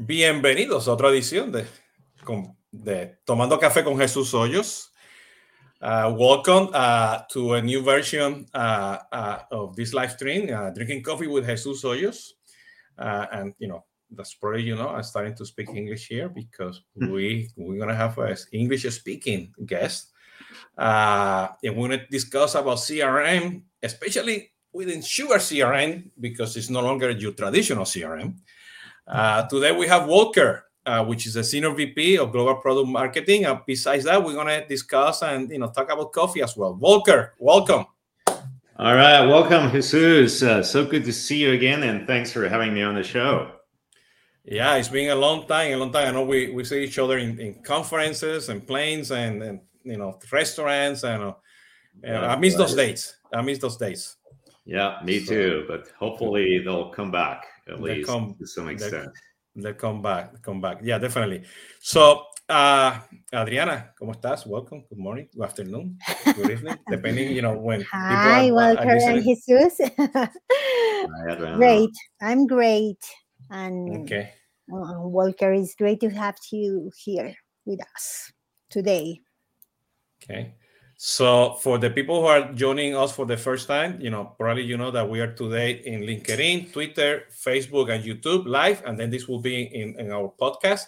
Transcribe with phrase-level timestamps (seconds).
[0.00, 1.66] Bienvenidos a otra edición de,
[2.70, 4.92] de Tomando Café con Jesús Hoyos.
[5.80, 11.02] Uh, welcome uh, to a new version uh, uh of this live stream, uh, Drinking
[11.02, 12.34] Coffee with Jesus Hoyos.
[12.96, 16.80] Uh, and, you know, that's probably, you know, I'm starting to speak English here because
[16.96, 17.10] hmm.
[17.10, 20.12] we, we're going to have an English speaking guest.
[20.76, 27.10] and we're going to discuss about CRM, especially within Sugar CRM, because it's no longer
[27.10, 28.36] your traditional CRM.
[29.08, 33.46] Uh, today we have Walker, uh, which is a senior VP of global product marketing.
[33.46, 36.74] And besides that, we're going to discuss and you know talk about coffee as well.
[36.74, 37.86] Walker, welcome.
[38.26, 40.42] All right, welcome, Jesus.
[40.42, 43.50] Uh, so good to see you again, and thanks for having me on the show.
[44.44, 46.08] Yeah, it's been a long time, a long time.
[46.08, 49.96] I know we, we see each other in, in conferences and planes and, and you
[49.96, 51.32] know restaurants and uh,
[52.06, 53.16] I miss those days.
[53.32, 54.16] I miss those days.
[54.68, 55.64] Yeah, me so, too.
[55.66, 59.08] But hopefully they'll come back at least come, to some extent.
[59.56, 60.80] They come back, come back.
[60.82, 61.44] Yeah, definitely.
[61.80, 63.00] So, uh,
[63.32, 64.46] Adriana, ¿cómo estás?
[64.46, 64.84] Welcome.
[64.90, 65.96] Good morning, good afternoon,
[66.36, 67.82] good evening, depending, you know, when.
[67.90, 69.80] Hi, welcome, and Jesus.
[69.98, 71.96] Hi, great.
[72.20, 73.00] I'm great.
[73.50, 74.34] And okay.
[74.70, 78.30] Uh, Walker, it's great to have you here with us
[78.68, 79.18] today.
[80.22, 80.57] Okay.
[81.00, 84.64] So for the people who are joining us for the first time, you know, probably
[84.64, 89.08] you know that we are today in LinkedIn, Twitter, Facebook, and YouTube live, and then
[89.08, 90.86] this will be in, in our podcast.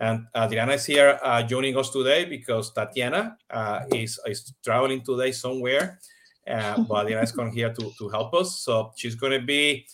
[0.00, 5.30] And Adriana is here uh, joining us today because Tatiana uh, is, is traveling today
[5.30, 6.00] somewhere,
[6.50, 8.58] uh, but Adriana is coming here to, to help us.
[8.58, 9.86] So she's going to be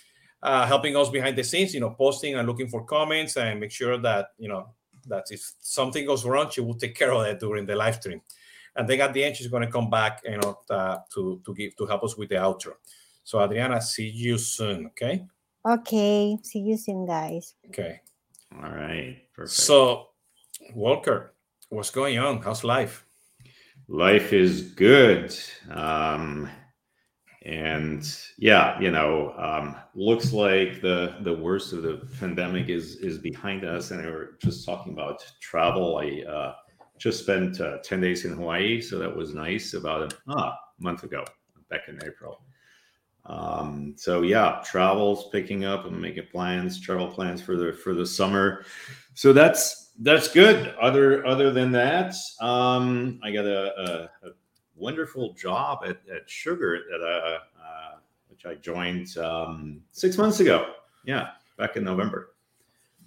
[0.42, 3.72] uh, helping us behind the scenes, you know, posting and looking for comments and make
[3.72, 4.70] sure that, you know,
[5.06, 8.22] that if something goes wrong, she will take care of it during the live stream
[8.76, 11.54] and then at the end she's going to come back you know uh, to to
[11.54, 12.72] give to help us with the outro.
[13.24, 15.26] So adriana see you soon okay?
[15.66, 17.54] Okay see you soon guys.
[17.68, 18.00] Okay.
[18.54, 19.52] All right perfect.
[19.56, 20.08] So
[20.74, 21.34] walker
[21.68, 22.42] what's going on?
[22.42, 23.04] How's life?
[23.88, 25.34] Life is good
[25.70, 26.48] um
[27.42, 33.16] and yeah you know um looks like the the worst of the pandemic is is
[33.16, 35.98] behind us and we are just talking about travel.
[35.98, 36.54] I uh
[37.00, 38.80] just spent uh, 10 days in Hawaii.
[38.80, 41.24] So that was nice about a ah, month ago,
[41.70, 42.42] back in April.
[43.24, 45.86] Um, so yeah, travel's picking up.
[45.86, 48.64] I'm making plans, travel plans for the for the summer.
[49.14, 50.74] So that's that's good.
[50.80, 54.32] Other other than that, um, I got a, a, a
[54.74, 57.96] wonderful job at, at Sugar that uh, uh,
[58.28, 60.72] which I joined um, six months ago.
[61.04, 62.34] Yeah, back in November.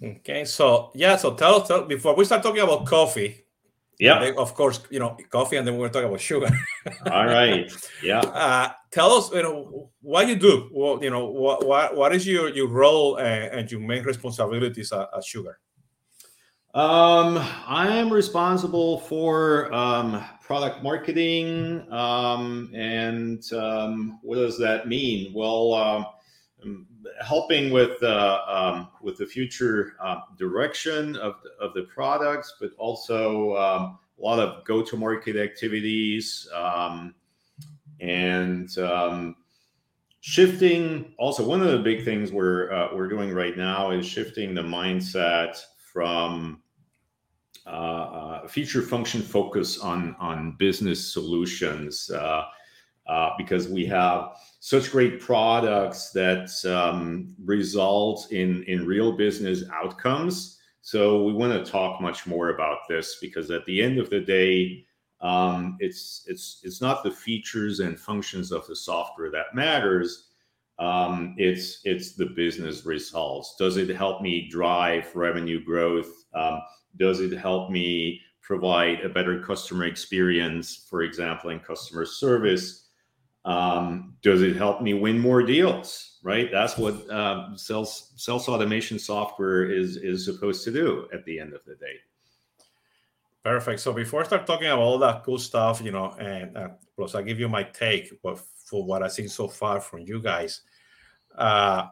[0.02, 3.43] Okay, so yeah, so tell us before we start talking about coffee,
[3.98, 4.32] yeah.
[4.36, 6.50] Of course, you know, coffee, and then we're going to talk about sugar.
[7.10, 7.70] All right.
[8.02, 8.20] Yeah.
[8.44, 10.68] Uh, tell us, you know, what you do.
[10.72, 14.92] Well, you know, what what, what is your your role and, and your main responsibilities
[14.92, 15.58] at, at Sugar?
[16.74, 17.38] Um,
[17.68, 21.90] I am responsible for um, product marketing.
[21.92, 25.32] Um, and um, what does that mean?
[25.32, 26.06] Well, um,
[27.22, 32.70] helping with uh, um, with the future uh, direction of the, of the products, but
[32.78, 37.14] also um, a lot of go to market activities um,
[38.00, 39.36] and um,
[40.20, 41.14] shifting.
[41.18, 44.62] Also, one of the big things we're uh, we're doing right now is shifting the
[44.62, 45.60] mindset
[45.92, 46.62] from
[47.66, 52.44] uh, uh, feature function focus on on business solutions uh,
[53.38, 60.58] because we have such great products that um, result in in real business outcomes.
[60.80, 64.20] So we want to talk much more about this because at the end of the
[64.20, 64.84] day,
[65.20, 70.28] um, it's it's it's not the features and functions of the software that matters.
[70.78, 73.56] Um, it's it's the business results.
[73.58, 76.24] Does it help me drive revenue growth?
[76.34, 76.60] Um,
[76.96, 82.83] does it help me provide a better customer experience, for example, in customer service?
[83.44, 86.18] Um, does it help me win more deals?
[86.22, 86.50] Right.
[86.50, 91.52] That's what uh, sales sales automation software is is supposed to do at the end
[91.52, 91.96] of the day.
[93.44, 93.80] Perfect.
[93.80, 97.14] So before I start talking about all that cool stuff, you know, and uh, plus
[97.14, 100.62] I give you my take for what I've seen so far from you guys.
[101.36, 101.88] Uh,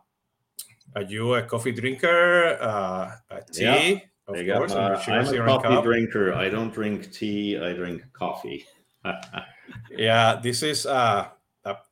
[0.97, 2.57] are you a coffee drinker?
[2.59, 3.63] Uh, a tea?
[3.65, 3.99] Yeah.
[4.29, 4.73] Of course.
[4.73, 5.85] Uh, I'm a coffee cup.
[5.85, 6.33] drinker.
[6.33, 7.59] I don't drink tea.
[7.59, 8.65] I drink coffee.
[9.91, 11.29] yeah, this is uh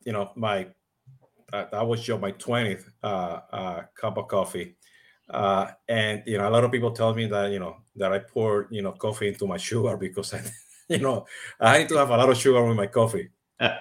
[0.05, 0.67] you know, my
[1.53, 4.75] uh, that was your my 20th uh, uh, cup of coffee.
[5.29, 8.19] Uh, and you know, a lot of people tell me that you know that I
[8.19, 10.41] pour you know coffee into my sugar because I,
[10.87, 11.25] you know,
[11.59, 13.29] I need to have a lot of sugar with my coffee.
[13.59, 13.77] yeah,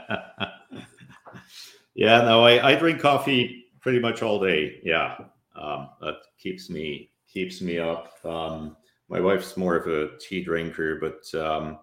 [2.23, 4.81] no, I, I drink coffee pretty much all day.
[4.85, 5.17] Yeah,
[5.57, 8.13] um, that keeps me keeps me up.
[8.25, 8.77] Um,
[9.09, 11.79] my wife's more of a tea drinker, but um,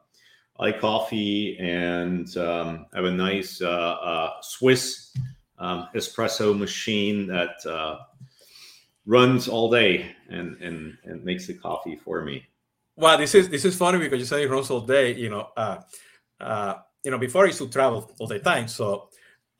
[0.59, 5.13] I coffee and um, I have a nice uh, uh, Swiss
[5.59, 7.99] um, espresso machine that uh,
[9.05, 12.45] runs all day and, and and makes the coffee for me.
[12.95, 15.13] Well, this is this is funny because you say it runs all day.
[15.13, 15.77] You know, uh,
[16.39, 19.09] uh, you know, before I used to travel all the time, so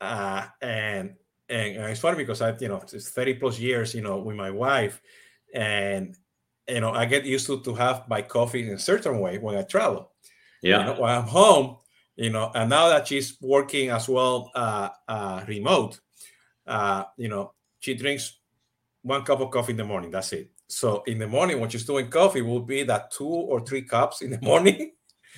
[0.00, 1.14] uh, and
[1.48, 4.50] and it's funny because I, you know, it's 30 plus years, you know, with my
[4.50, 5.00] wife,
[5.54, 6.16] and
[6.68, 9.56] you know, I get used to to have my coffee in a certain way when
[9.56, 10.10] I travel.
[10.62, 10.80] Yeah.
[10.80, 11.76] You know, when I'm home,
[12.16, 16.00] you know, and now that she's working as well, uh, uh, remote,
[16.66, 18.38] uh, you know, she drinks
[19.02, 20.10] one cup of coffee in the morning.
[20.10, 20.50] That's it.
[20.68, 24.22] So in the morning, when she's doing coffee, will be that two or three cups
[24.22, 24.92] in the morning.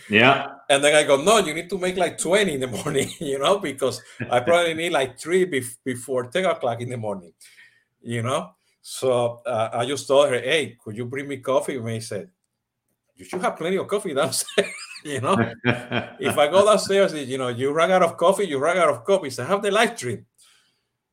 [0.09, 0.47] Yeah.
[0.69, 3.39] And then I go, no, you need to make like 20 in the morning, you
[3.39, 4.01] know, because
[4.31, 7.33] I probably need like three bef- before 10 o'clock in the morning,
[8.01, 8.51] you know.
[8.83, 11.77] So uh, I just told her, hey, could you bring me coffee?
[11.77, 12.31] And he said,
[13.15, 14.73] you should have plenty of coffee downstairs,
[15.05, 15.37] you know.
[16.19, 19.05] if I go downstairs, you know, you run out of coffee, you run out of
[19.05, 19.31] coffee.
[19.31, 20.27] So I have the live stream.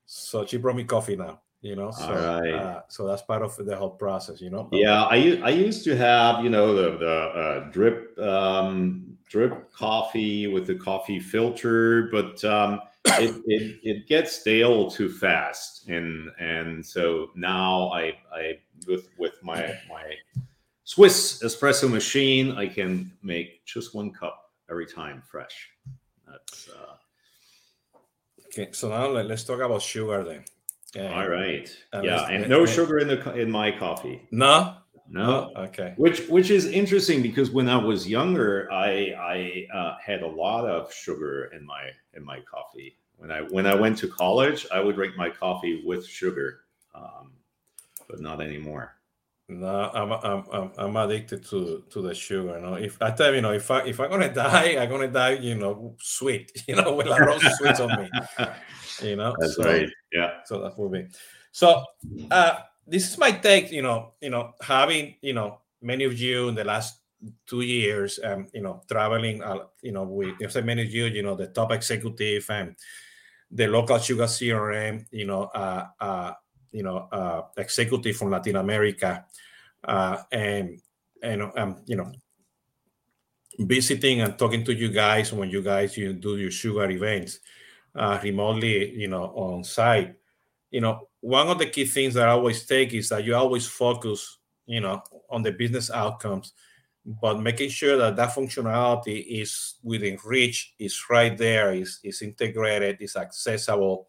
[0.05, 2.53] So she brought me coffee now you know so, right.
[2.53, 5.97] uh, so that's part of the whole process you know yeah i i used to
[5.97, 12.43] have you know the the uh, drip um, drip coffee with the coffee filter but
[12.45, 19.09] um, it, it it gets stale too fast and and so now i i with
[19.17, 20.13] with my my
[20.87, 25.69] swiss espresso machine i can make just one cup every time fresh
[26.27, 26.95] that's uh
[28.45, 30.43] okay so now let, let's talk about sugar then
[30.95, 31.69] all right.
[32.01, 34.21] yeah, and no sugar in the in my coffee.
[34.31, 34.75] No.
[35.09, 35.53] No.
[35.55, 35.93] Oh, okay.
[35.97, 40.65] Which which is interesting because when I was younger, I I uh, had a lot
[40.65, 42.97] of sugar in my in my coffee.
[43.17, 46.61] When I when I went to college, I would drink my coffee with sugar,
[46.93, 47.33] um,
[48.09, 48.96] but not anymore.
[49.49, 52.59] No, I'm, I'm I'm I'm addicted to to the sugar.
[52.59, 54.89] You know, if I tell you, you know, if I if I'm gonna die, I'm
[54.89, 56.51] gonna die, you know, sweet.
[56.67, 58.09] You know, with a rose sweet on me.
[59.01, 59.87] You know, that's so, right.
[60.11, 60.43] Yeah.
[60.45, 61.05] So that will be.
[61.51, 61.83] So
[62.31, 63.71] uh, this is my take.
[63.71, 66.99] You know, you know, having you know many of you in the last
[67.45, 71.05] two years, um, you know, traveling, uh, you know, with you say many of you,
[71.05, 72.75] you know, the top executive and
[73.51, 76.33] the local sugar CRM, you know, uh, uh,
[76.71, 79.25] you know, uh, executive from Latin America,
[79.83, 80.81] uh, and
[81.21, 82.11] and um, you know,
[83.59, 87.39] visiting and talking to you guys when you guys you do your sugar events
[87.95, 90.15] uh, remotely, you know, on site.
[90.71, 93.67] You know, one of the key things that I always take is that you always
[93.67, 96.53] focus, you know, on the business outcomes,
[97.05, 102.97] but making sure that that functionality is within reach, is right there, is is integrated,
[103.01, 104.07] is accessible,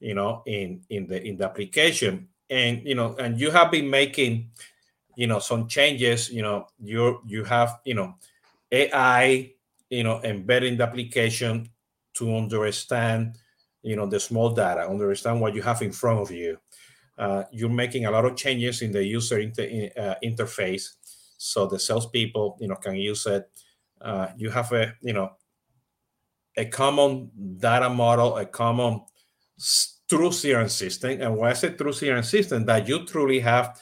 [0.00, 2.28] you know, in in the in the application.
[2.50, 4.50] And you know, and you have been making,
[5.16, 6.30] you know, some changes.
[6.30, 8.14] You know, you you have, you know,
[8.72, 9.52] AI,
[9.90, 11.70] you know, embedding the application
[12.14, 13.36] to understand
[13.82, 16.58] you know the small data understand what you have in front of you
[17.18, 20.96] uh, you're making a lot of changes in the user inter- uh, interface
[21.38, 23.50] so the salespeople you know can use it
[24.02, 25.30] uh, you have a you know
[26.56, 29.00] a common data model a common
[30.08, 31.20] true crm system.
[31.20, 33.80] And when i say true crm system that you truly have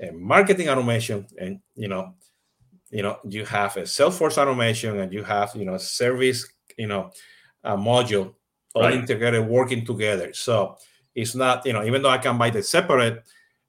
[0.00, 2.14] a marketing automation and you know
[2.90, 7.10] you know you have a salesforce automation and you have you know service you know
[7.64, 8.34] a module
[8.74, 8.94] all right.
[8.94, 10.32] integrated working together.
[10.32, 10.76] So
[11.14, 13.24] it's not you know even though i can buy the separate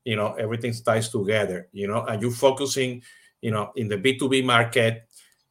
[0.06, 3.01] you know everything ties together you know and you're focusing
[3.42, 5.08] you know in the b2b market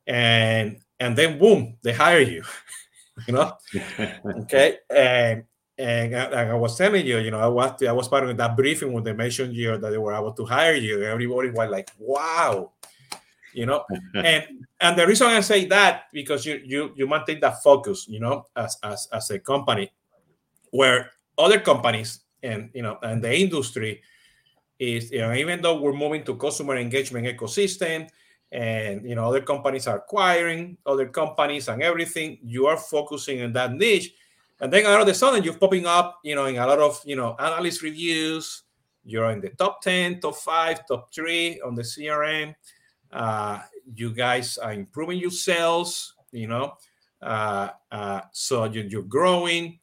[0.07, 2.43] and and then boom they hire you
[3.27, 3.53] you know?
[4.43, 4.79] Okay?
[4.89, 5.45] And
[5.79, 8.57] and I, I, was telling you, you know, I was I was part of that
[8.57, 11.03] briefing when they mentioned you that they were able to hire you.
[11.05, 12.73] Everybody was like, "Wow,"
[13.53, 14.45] you know and
[14.81, 18.47] and the reason i say that because you you you maintain that focus you know
[18.57, 19.91] as as as a company
[20.71, 24.01] where other companies and you know and the industry
[24.79, 28.09] is you know even though we're moving to customer engagement ecosystem
[28.53, 33.53] and you know other companies are acquiring other companies and everything you are focusing on
[33.53, 34.15] that niche
[34.61, 37.01] and then all of a sudden you're popping up you know in a lot of
[37.05, 38.63] you know analyst reviews
[39.05, 42.55] you're in the top 10 top 5 top 3 on the crm
[43.13, 43.61] uh,
[43.95, 46.75] you guys are improving your sales, you know,
[47.23, 49.79] uh, uh, so you, you're growing,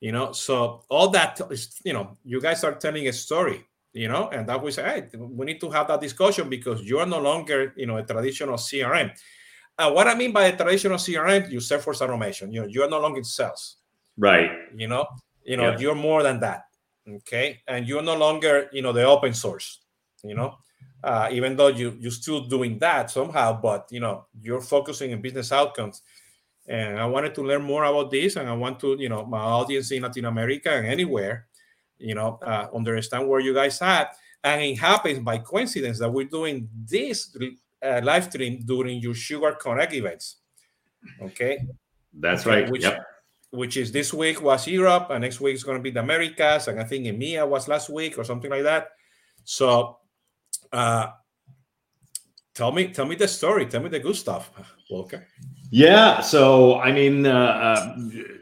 [0.00, 4.08] you know, so all that is, you know, you guys are telling a story, you
[4.08, 7.06] know, and that we say, hey, we need to have that discussion because you are
[7.06, 9.10] no longer, you know, a traditional CRM.
[9.78, 12.52] Uh, what I mean by a traditional CRM, you Salesforce automation.
[12.52, 13.76] You know, you are no longer in sales,
[14.16, 14.50] right?
[14.74, 15.06] You know,
[15.44, 15.78] you know, yeah.
[15.78, 16.64] you're more than that.
[17.08, 19.82] Okay, and you're no longer, you know, the open source
[20.22, 20.56] you know,
[21.02, 25.20] uh, even though you you're still doing that somehow, but you know, you're focusing on
[25.20, 26.02] business outcomes.
[26.66, 29.40] And I wanted to learn more about this, and I want to, you know, my
[29.40, 31.46] audience in Latin America and anywhere,
[31.98, 34.16] you know, uh, understand where you guys at.
[34.44, 37.36] And it happens by coincidence that we're doing this
[37.82, 40.36] uh, live stream during your Sugar Connect events.
[41.20, 41.66] Okay,
[42.14, 42.70] that's right.
[42.70, 43.04] Which, yep.
[43.52, 46.68] Which is this week was Europe, and next week is going to be the Americas,
[46.68, 48.88] and I think EMEA was last week or something like that.
[49.44, 49.98] So,
[50.72, 51.08] uh,
[52.54, 53.66] tell me, tell me the story.
[53.66, 54.50] Tell me the good stuff,
[54.90, 55.26] Walker.
[55.70, 56.20] Yeah.
[56.20, 57.96] So, I mean, uh, uh,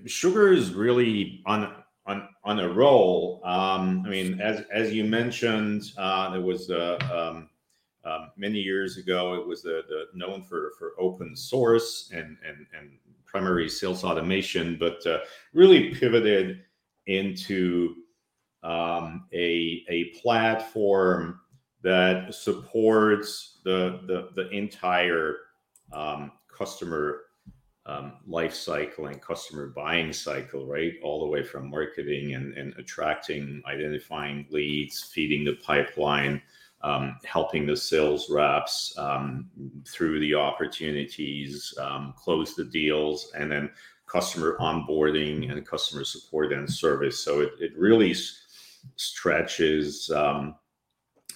[0.07, 1.75] sugar is really on
[2.07, 3.41] on on a roll.
[3.45, 7.51] Um, I mean, as as you mentioned, uh, there was a um,
[8.05, 12.67] um, many years ago, it was the, the known for, for open source and, and,
[12.79, 12.93] and
[13.31, 15.19] primary sales automation, but uh,
[15.53, 16.61] really pivoted
[17.07, 17.95] into
[18.63, 21.41] um, a, a platform
[21.83, 25.37] that supports the, the, the entire
[25.93, 27.23] um, customer
[27.87, 30.95] um, life cycle and customer buying cycle, right?
[31.03, 36.43] All the way from marketing and, and attracting, identifying leads, feeding the pipeline,
[36.83, 39.51] um, helping the sales reps um,
[39.87, 43.71] through the opportunities, um, close the deals, and then
[44.07, 47.23] customer onboarding and customer support and service.
[47.23, 50.57] So it, it really s- stretches um,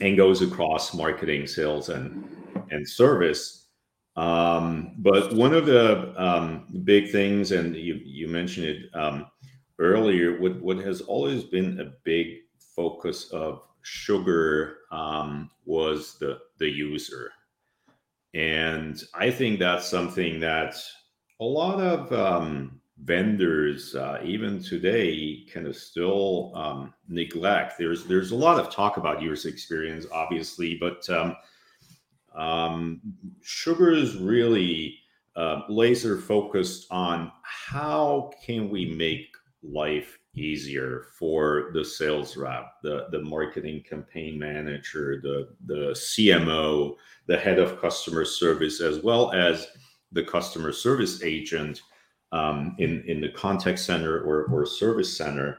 [0.00, 2.28] and goes across marketing, sales, and
[2.70, 3.68] and service.
[4.16, 8.90] Um, but one of the um, big things, and you you mentioned it
[9.78, 12.38] earlier, what what has always been a big
[12.74, 17.30] focus of sugar um, was the the user,
[18.34, 20.74] and I think that's something that
[21.40, 27.74] a lot of um, vendors, uh, even today, kind of still um, neglect.
[27.78, 31.36] There's there's a lot of talk about user experience, obviously, but um,
[32.34, 33.00] um,
[33.42, 34.98] sugar is really
[35.36, 39.28] uh, laser focused on how can we make
[39.62, 47.36] life easier for the sales rep, the, the marketing campaign manager, the, the CMO, the
[47.36, 49.68] head of customer service, as well as
[50.12, 51.82] the customer service agent
[52.32, 55.58] um, in, in the contact center or, or service center.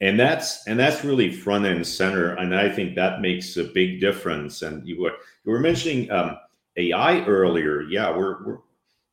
[0.00, 3.98] And that's and that's really front end center, and I think that makes a big
[3.98, 4.60] difference.
[4.60, 6.36] And you were you were mentioning um,
[6.76, 7.80] AI earlier.
[7.80, 8.58] Yeah, we're, we're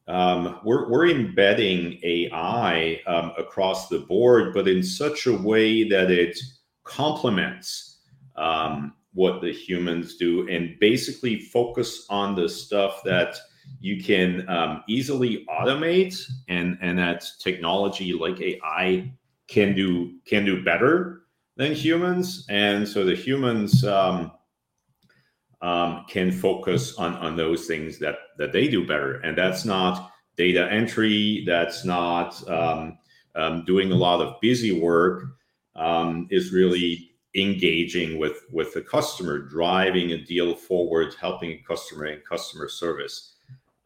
[0.07, 6.11] um, we're, we're embedding AI um, across the board, but in such a way that
[6.11, 6.37] it
[6.83, 7.99] complements
[8.35, 13.37] um, what the humans do and basically focus on the stuff that
[13.79, 19.11] you can um, easily automate and, and that technology like AI
[19.47, 21.23] can do can do better
[21.55, 22.45] than humans.
[22.49, 23.83] And so the humans
[25.63, 30.11] um, can focus on on those things that that they do better, and that's not
[30.35, 31.43] data entry.
[31.47, 32.99] That's not um,
[33.35, 35.23] um, doing a lot of busy work.
[35.75, 42.05] Um, is really engaging with with the customer, driving a deal forward, helping a customer
[42.05, 43.33] in customer service,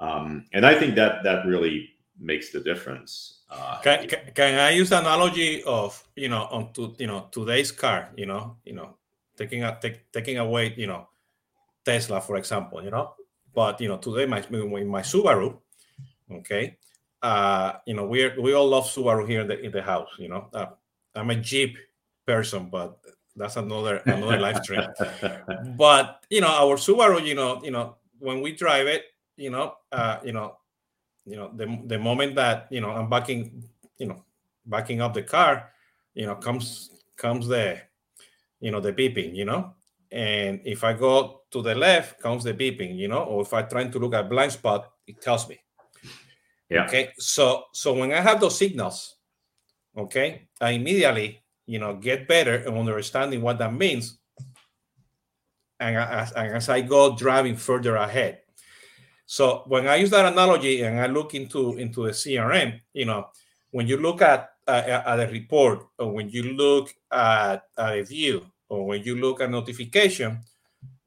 [0.02, 3.44] um, and I think that that really makes the difference.
[3.50, 7.72] Uh, can, can I use the analogy of you know on to you know today's
[7.72, 8.98] car you know you know
[9.38, 11.08] taking a take, taking away you know
[11.88, 13.16] Tesla, for example, you know.
[13.56, 15.58] But you know, today my in my Subaru,
[16.44, 16.78] okay,
[17.24, 20.12] uh, you know, we we all love Subaru here in the in the house.
[20.20, 20.76] You know, uh,
[21.16, 21.78] I'm a Jeep
[22.28, 23.00] person, but
[23.36, 24.84] that's another another live stream.
[25.78, 29.06] But you know, our Subaru, you know, you know, when we drive it,
[29.38, 30.58] you know, uh, you know,
[31.26, 33.64] you know, the the moment that you know I'm backing,
[33.98, 34.22] you know,
[34.66, 35.72] backing up the car,
[36.14, 37.80] you know, comes comes the,
[38.60, 39.74] you know, the beeping, you know,
[40.12, 43.68] and if I go to the left, comes the beeping, you know, or if I'm
[43.70, 45.60] trying to look at blind spot, it tells me.
[46.70, 46.86] Yeah.
[46.86, 47.10] Okay.
[47.18, 49.16] So so when I have those signals,
[49.98, 54.20] okay, I immediately, you know, get better in understanding what that means.
[55.80, 58.40] And as, and as I go driving further ahead.
[59.26, 63.28] So when I use that analogy and I look into into the CRM, you know,
[63.72, 68.02] when you look at uh, at a report or when you look at, at a
[68.04, 70.40] view or when you look at notification,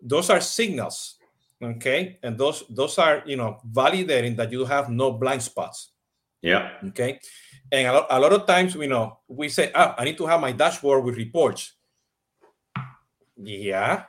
[0.00, 1.16] those are signals,
[1.62, 5.92] okay, and those those are you know validating that you have no blind spots.
[6.42, 6.70] Yeah.
[6.88, 7.20] Okay.
[7.70, 10.26] And a lot, a lot of times, you know, we say, "Ah, I need to
[10.26, 11.74] have my dashboard with reports."
[13.36, 14.04] Yeah,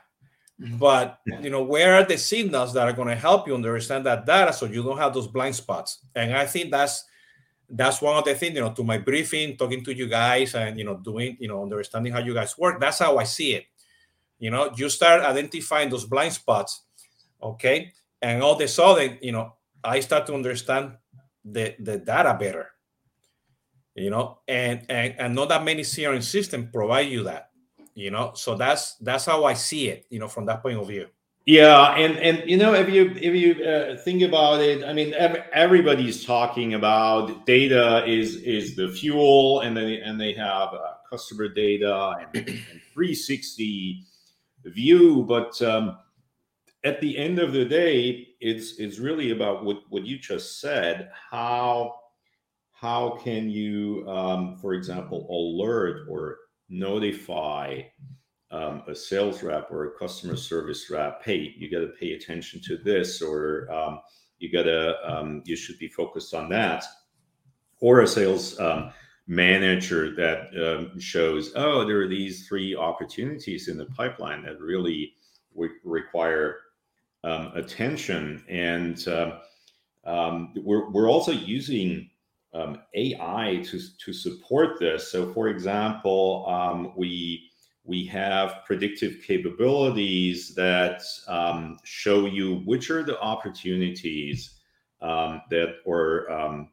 [0.58, 4.26] but you know, where are the signals that are going to help you understand that
[4.26, 6.04] data so you don't have those blind spots?
[6.14, 7.04] And I think that's
[7.72, 10.78] that's one of the things, you know, to my briefing, talking to you guys and,
[10.78, 12.78] you know, doing, you know, understanding how you guys work.
[12.78, 13.64] That's how I see it.
[14.38, 16.82] You know, you start identifying those blind spots,
[17.42, 20.96] okay, and all of a sudden, you know, I start to understand
[21.44, 22.68] the the data better.
[23.94, 27.50] You know, and and and not that many CRM systems provide you that.
[27.94, 30.06] You know, so that's that's how I see it.
[30.10, 31.06] You know, from that point of view.
[31.44, 35.12] Yeah, and and you know if you if you uh, think about it, I mean
[35.14, 40.94] every, everybody's talking about data is is the fuel, and they and they have uh,
[41.10, 42.58] customer data and, and
[42.94, 44.04] 360
[44.66, 45.98] view, but um,
[46.84, 51.10] at the end of the day, it's it's really about what what you just said.
[51.30, 51.94] How
[52.72, 57.82] how can you, um, for example, alert or notify
[58.52, 62.60] um, a sales rep or a customer service rep, hey, you got to pay attention
[62.60, 64.00] to this, or um,
[64.38, 66.84] you got to, um, you should be focused on that,
[67.80, 68.92] or a sales um,
[69.26, 75.14] manager that um, shows, oh, there are these three opportunities in the pipeline that really
[75.54, 76.58] re- require
[77.24, 79.02] um, attention, and
[80.62, 82.08] we're we're also using.
[82.94, 85.10] AI to, to support this.
[85.10, 86.44] So, for example,
[86.94, 87.50] we
[87.84, 94.60] we have predictive capabilities that um, show you which are the opportunities
[95.00, 96.68] um, that are um,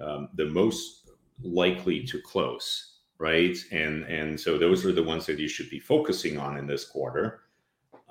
[0.00, 1.10] um, the most
[1.42, 3.56] likely to close, right?
[3.70, 6.84] And and so those are the ones that you should be focusing on in this
[6.84, 7.40] quarter.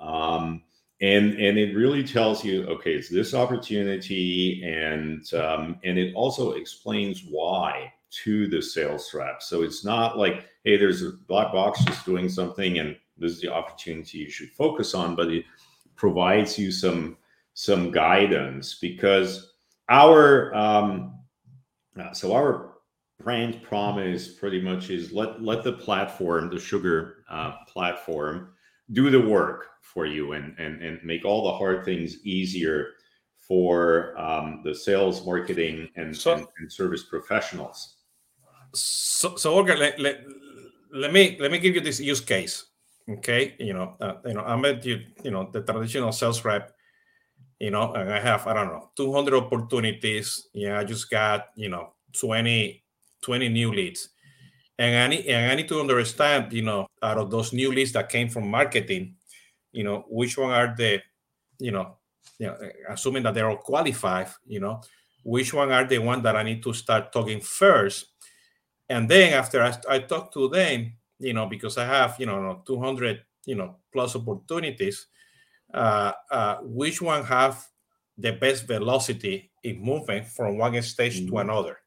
[0.00, 0.62] Um,
[1.00, 6.52] and and it really tells you, okay, it's this opportunity, and um, and it also
[6.52, 9.42] explains why to the sales rep.
[9.42, 13.40] So it's not like, hey, there's a black box just doing something and this is
[13.40, 15.44] the opportunity you should focus on, but it
[15.96, 17.16] provides you some
[17.54, 19.52] some guidance because
[19.88, 21.18] our um,
[22.00, 22.74] uh, so our
[23.22, 28.48] brand promise pretty much is let let the platform, the sugar uh, platform,
[28.92, 32.92] do the work for you and and and make all the hard things easier
[33.38, 37.96] for um, the sales, marketing, and, so, and, and service professionals
[38.74, 40.24] so, so Walker, let, let,
[40.92, 42.66] let me let me give you this use case.
[43.08, 46.72] Okay, you know, uh, you know, I'm at you, you know, the traditional sales rep,
[47.58, 50.48] you know, and I have I don't know 200 opportunities.
[50.54, 52.84] Yeah, I just got you know 20
[53.22, 54.10] 20 new leads,
[54.78, 57.92] and I need and I need to understand, you know, out of those new leads
[57.92, 59.16] that came from marketing,
[59.72, 61.00] you know, which one are the,
[61.58, 61.96] you know,
[62.38, 62.58] you know,
[62.88, 64.80] assuming that they're all qualified, you know,
[65.24, 68.11] which one are the one that I need to start talking first
[68.92, 72.62] and then after I, I talk to them, you know, because I have, you know,
[72.66, 75.06] 200, you know, plus opportunities,
[75.72, 77.66] uh, uh, which one have
[78.18, 81.30] the best velocity in moving from one stage mm-hmm.
[81.30, 81.78] to another?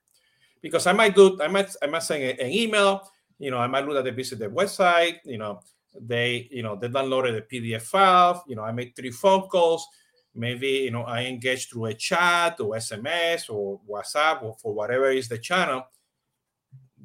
[0.62, 3.86] Because I might do, I might, I might send an email, you know, I might
[3.86, 5.60] look at the visit the website, you know,
[5.94, 9.88] they, you know, they downloaded a PDF file, you know, I make three phone calls,
[10.34, 15.12] maybe, you know, I engage through a chat or SMS or WhatsApp or for whatever
[15.12, 15.84] is the channel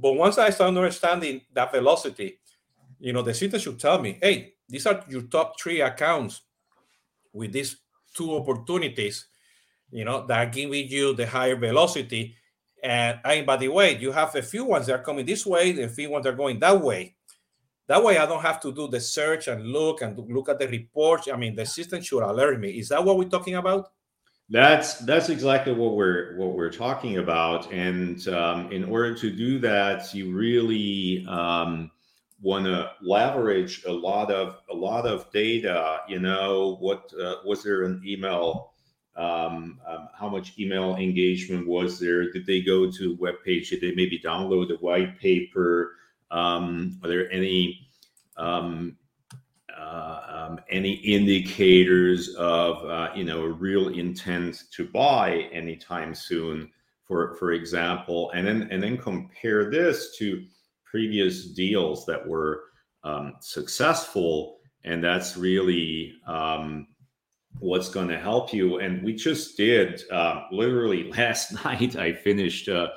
[0.00, 2.40] but once I start understanding that velocity,
[2.98, 6.42] you know, the system should tell me, hey, these are your top three accounts
[7.32, 7.76] with these
[8.14, 9.26] two opportunities,
[9.90, 12.34] you know, that are giving you the higher velocity.
[12.82, 15.82] And, and by the way, you have a few ones that are coming this way,
[15.82, 17.14] a few ones that are going that way.
[17.86, 20.68] That way, I don't have to do the search and look and look at the
[20.68, 21.28] reports.
[21.28, 22.70] I mean, the system should alert me.
[22.78, 23.90] Is that what we're talking about?
[24.50, 29.60] That's that's exactly what we're what we're talking about, and um, in order to do
[29.60, 31.92] that, you really um,
[32.42, 36.00] want to leverage a lot of a lot of data.
[36.08, 38.72] You know, what uh, was there an email?
[39.14, 42.32] Um, um how much email engagement was there?
[42.32, 43.70] Did they go to a web page?
[43.70, 45.94] Did they maybe download a white paper?
[46.32, 47.88] Um, are there any
[50.50, 56.70] um, any indicators of uh, you know a real intent to buy anytime soon
[57.06, 60.44] for for example and then and then compare this to
[60.84, 62.64] previous deals that were
[63.04, 66.86] um, successful and that's really um,
[67.58, 72.68] what's going to help you and we just did uh, literally last night i finished
[72.68, 72.88] uh,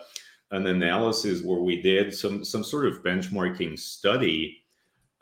[0.52, 4.63] an analysis where we did some some sort of benchmarking study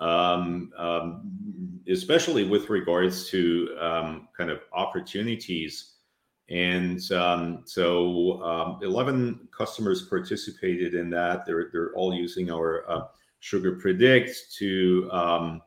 [0.02, 5.94] um, um, especially with regards to um, kind of opportunities.
[6.50, 11.46] And um, so um, 11 customers participated in that.
[11.46, 13.08] They're, they're all using our uh,
[13.40, 15.62] Sugar Predict to um,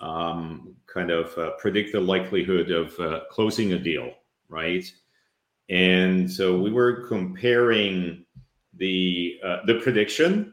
[0.00, 4.12] kind of uh, predict the likelihood of uh, closing a deal,
[4.48, 4.84] right?
[5.68, 8.24] And so we were comparing
[8.74, 10.49] the uh, the prediction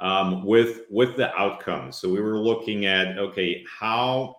[0.00, 1.96] um, with with the outcomes.
[1.96, 4.36] So we were looking at okay, how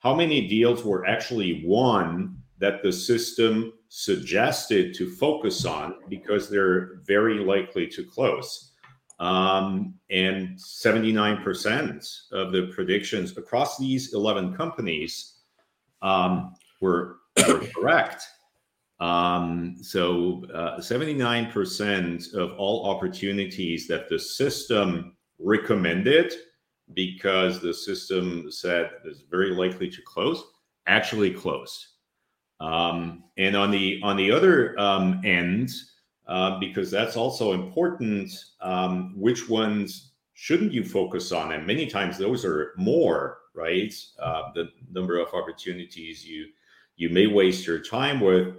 [0.00, 6.96] how many deals were actually won that the system suggested to focus on because they're
[7.06, 8.72] very likely to close.
[9.18, 15.38] Um, and 79% of the predictions across these 11 companies
[16.02, 17.16] um, were,
[17.48, 18.24] were correct.
[18.98, 26.32] Um, so uh, 79% of all opportunities that the system recommended
[26.94, 30.42] because the system said is very likely to close
[30.86, 31.86] actually closed.
[32.60, 35.70] Um, and on the on the other um, end,
[36.26, 41.52] uh, because that's also important, um, which ones shouldn't you focus on?
[41.52, 43.92] And many times those are more right.
[44.20, 46.46] Uh, the number of opportunities you
[46.96, 48.56] you may waste your time with,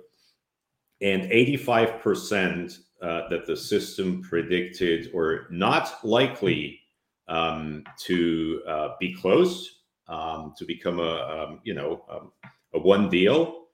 [1.01, 6.79] and 85% uh, that the system predicted or not likely
[7.27, 9.69] um, to uh, be closed
[10.07, 12.31] um, to become a um, you know um,
[12.73, 13.67] a one deal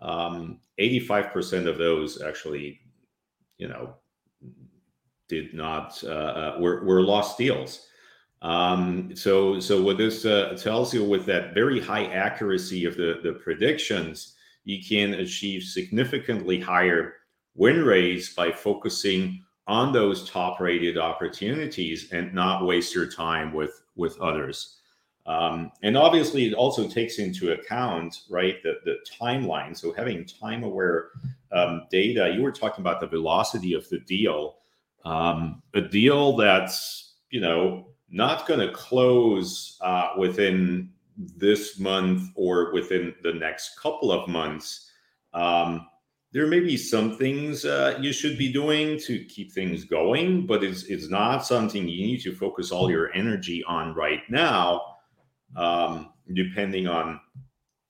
[0.00, 2.80] um, 85% of those actually,
[3.56, 3.94] you know,
[5.28, 7.86] did not uh, uh, were, were lost deals.
[8.40, 13.18] Um, so so what this uh, tells you with that very high accuracy of the
[13.24, 14.36] the predictions,
[14.68, 17.14] you can achieve significantly higher
[17.54, 23.82] win rates by focusing on those top rated opportunities and not waste your time with
[23.96, 24.76] with others.
[25.24, 29.74] Um, and obviously, it also takes into account, right, the, the timeline.
[29.76, 31.10] So having time aware
[31.50, 34.58] um, data, you were talking about the velocity of the deal.
[35.04, 42.72] Um, a deal that's, you know, not going to close uh, within this month or
[42.72, 44.90] within the next couple of months.
[45.34, 45.86] Um,
[46.32, 50.62] there may be some things uh, you should be doing to keep things going, but
[50.62, 54.98] it's it's not something you need to focus all your energy on right now
[55.56, 57.20] um, depending on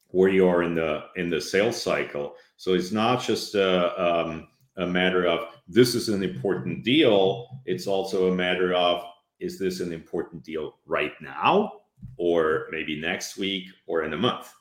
[0.09, 2.35] where you are in the in the sales cycle.
[2.57, 7.61] So it's not just a, um, a matter of this is an important deal.
[7.67, 9.05] It's also a matter of
[9.41, 11.73] is this an important deal right now,
[12.17, 14.53] or maybe next week, or in a month.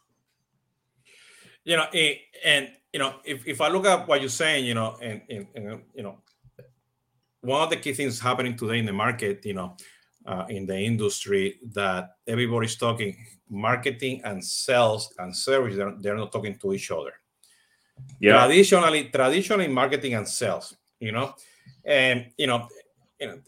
[1.64, 1.86] You know,
[2.46, 5.48] and you know, if, if I look at what you're saying, you know, and, and,
[5.56, 6.18] and you know,
[7.42, 9.76] one of the key things happening today in the market, you know,
[10.28, 13.16] uh, in the industry that everybody's talking
[13.50, 17.14] marketing and sales and service they're, they're not talking to each other
[18.20, 21.34] yeah traditionally traditionally marketing and sales you know
[21.86, 22.68] and you know
[23.20, 23.40] you know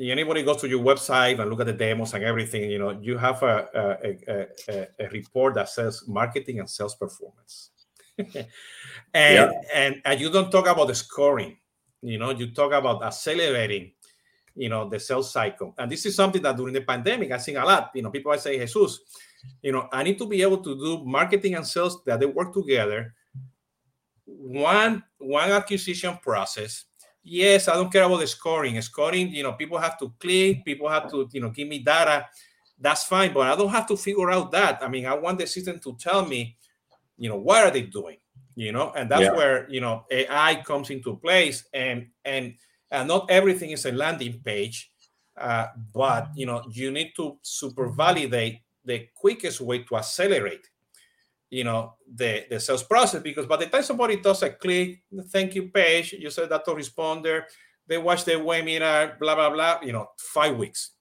[0.00, 3.18] anybody goes to your website and look at the demos and everything you know you
[3.18, 7.70] have a a, a, a report that says marketing and sales performance
[8.18, 8.36] and,
[9.14, 9.50] yeah.
[9.74, 11.56] and and you don't talk about the scoring
[12.02, 13.92] you know you talk about accelerating
[14.54, 15.74] you know, the sales cycle.
[15.78, 17.90] And this is something that during the pandemic, I've seen a lot.
[17.94, 19.00] You know, people are saying, Jesus,
[19.62, 22.52] you know, I need to be able to do marketing and sales that they work
[22.52, 23.14] together.
[24.26, 26.84] One, one acquisition process.
[27.22, 28.80] Yes, I don't care about the scoring.
[28.80, 32.26] Scoring, you know, people have to click, people have to, you know, give me data.
[32.78, 34.82] That's fine, but I don't have to figure out that.
[34.82, 36.56] I mean, I want the system to tell me,
[37.18, 38.16] you know, what are they doing?
[38.56, 39.32] You know, and that's yeah.
[39.32, 42.54] where you know AI comes into place and and
[42.90, 44.90] and not everything is a landing page,
[45.36, 50.69] uh, but you know you need to super validate the quickest way to accelerate
[51.50, 55.54] you know the the sales process because by the time somebody does a click thank
[55.54, 57.42] you page you said that to responder
[57.86, 60.92] they watch the webinar blah blah blah you know five weeks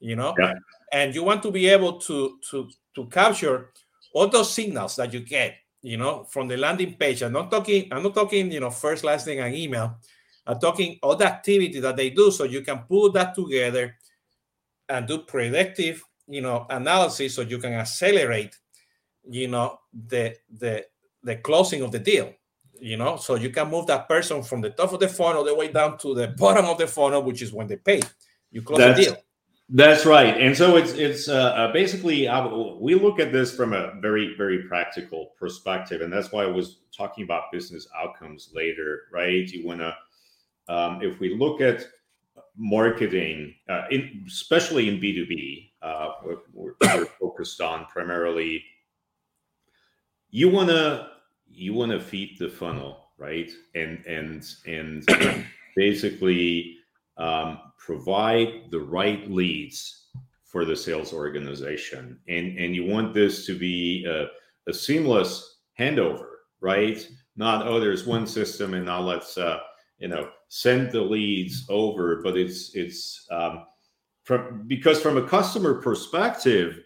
[0.00, 0.34] you know?
[0.38, 0.52] Yeah.
[0.92, 3.70] and you want to be able to to to capture
[4.12, 7.22] all those signals that you get you know from the landing page.
[7.22, 9.96] I'm not talking i'm not talking you know first last name and email.
[10.46, 13.96] I'm talking all the activity that they do, so you can pull that together
[14.90, 18.54] and do predictive, you know, analysis, so you can accelerate,
[19.28, 20.84] you know, the the
[21.22, 22.32] the closing of the deal.
[22.80, 25.44] You know, so you can move that person from the top of the funnel all
[25.44, 28.02] the way down to the bottom of the funnel, which is when they pay.
[28.50, 29.16] You close that's, the deal.
[29.70, 33.72] That's right, and so it's it's uh, uh, basically uh, we look at this from
[33.72, 39.02] a very very practical perspective, and that's why I was talking about business outcomes later,
[39.12, 39.48] right?
[39.48, 39.96] You want to
[40.68, 41.86] um, if we look at
[42.56, 48.64] marketing, uh, in, especially in B2B, uh, we're, we're focused on primarily
[50.34, 51.10] you want to
[51.48, 53.50] you want to feed the funnel right?
[53.76, 55.06] And and and
[55.76, 56.76] basically
[57.16, 60.08] um, provide the right leads
[60.44, 62.18] for the sales organization.
[62.28, 64.26] And and you want this to be a,
[64.68, 66.26] a seamless handover
[66.60, 67.06] right?
[67.36, 69.60] Not oh there's one system and now let's uh,
[69.98, 73.66] you know send the leads over but it's it's um,
[74.24, 76.80] from because from a customer perspective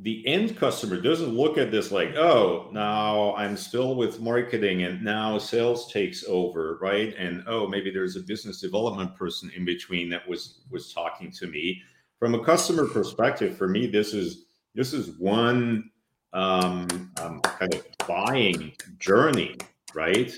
[0.00, 5.02] the end customer doesn't look at this like oh now i'm still with marketing and
[5.02, 7.14] now sales takes over right?
[7.18, 11.46] And oh maybe there's a business development person in between that was was talking to
[11.46, 11.82] me.
[12.18, 15.90] From a customer perspective for me this is this is one
[16.32, 19.56] um, um, kind of buying journey
[19.94, 20.32] right?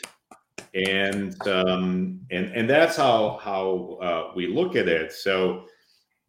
[0.74, 5.12] And um, and and that's how how uh, we look at it.
[5.12, 5.64] So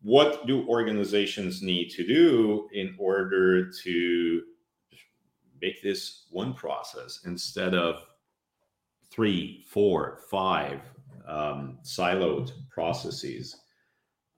[0.02, 4.42] what do organizations need to do in order to
[5.62, 8.04] make this one process instead of
[9.12, 10.82] three, four, five
[11.28, 13.56] um, siloed processes?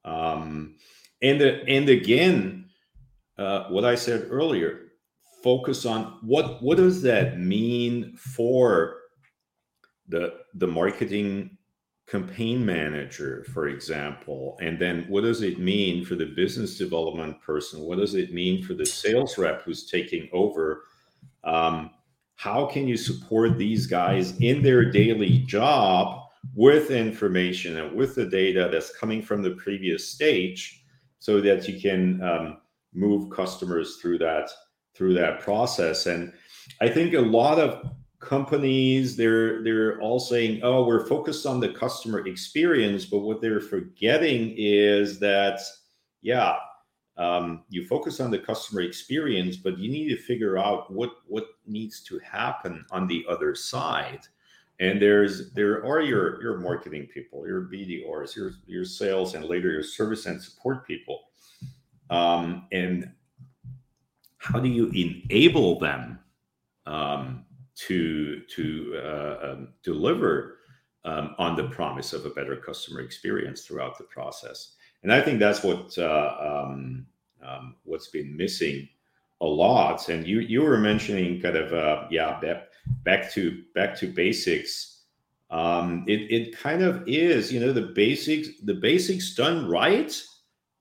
[0.04, 0.76] Um,
[1.21, 2.65] and and again,
[3.38, 4.91] uh, what I said earlier,
[5.41, 8.97] focus on what what does that mean for
[10.10, 11.53] the the marketing
[12.08, 17.82] campaign manager, for example, and then what does it mean for the business development person?
[17.82, 20.84] What does it mean for the sales rep who's taking over?
[21.44, 21.92] Um,
[22.36, 26.24] how can you support these guys in their daily job
[26.56, 30.84] with information and with the data that's coming from the previous stage
[31.20, 32.58] so that you can um,
[32.94, 34.50] move customers through that
[34.94, 36.32] through that process and
[36.82, 37.89] i think a lot of
[38.24, 43.60] companies they're they're all saying oh we're focused on the customer experience but what they're
[43.60, 45.60] forgetting is that
[46.22, 46.56] yeah
[47.16, 51.46] um, you focus on the customer experience but you need to figure out what what
[51.68, 54.22] needs to happen on the other side.
[54.80, 59.72] And there's there are your your marketing people your bdrs your your sales and later
[59.72, 61.22] your service and support people.
[62.10, 63.12] Um, and
[64.38, 66.20] how do you enable them
[66.86, 70.60] um, to to uh, um, deliver
[71.06, 74.76] um, on the promise of a better customer experience throughout the process.
[75.04, 77.06] And I think that's what uh, um,
[77.46, 78.88] um, what's been missing
[79.42, 80.10] a lot.
[80.10, 82.70] And you you were mentioning kind of uh, yeah back,
[83.04, 85.02] back to back to basics.
[85.52, 90.20] Um, it it kind of is you know the basics the basics done right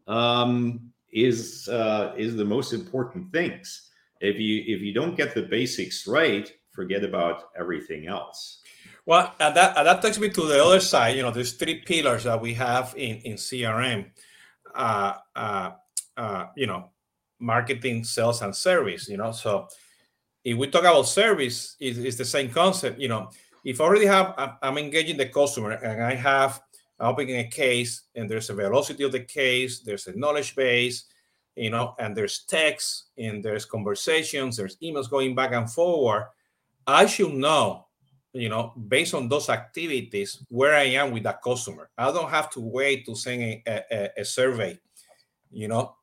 [0.06, 3.90] um, is uh, is the most important things.
[4.20, 8.60] If you if you don't get the basics right, forget about everything else.
[9.04, 11.16] Well, that, that takes me to the other side.
[11.16, 14.06] You know, there's three pillars that we have in, in CRM.
[14.74, 15.70] Uh, uh,
[16.16, 16.90] uh, you know,
[17.38, 19.08] marketing, sales, and service.
[19.08, 19.68] You know, so
[20.44, 23.00] if we talk about service, it's, it's the same concept.
[23.00, 23.30] You know,
[23.64, 26.60] if I already have, I'm engaging the customer, and I have
[27.00, 31.04] opening a case, and there's a velocity of the case, there's a knowledge base,
[31.56, 36.28] you know, and there's text, and there's conversations, there's emails going back and forward
[36.86, 37.86] I should know,
[38.32, 41.90] you know, based on those activities, where I am with that customer.
[41.96, 44.78] I don't have to wait to send a, a, a survey,
[45.50, 45.94] you know,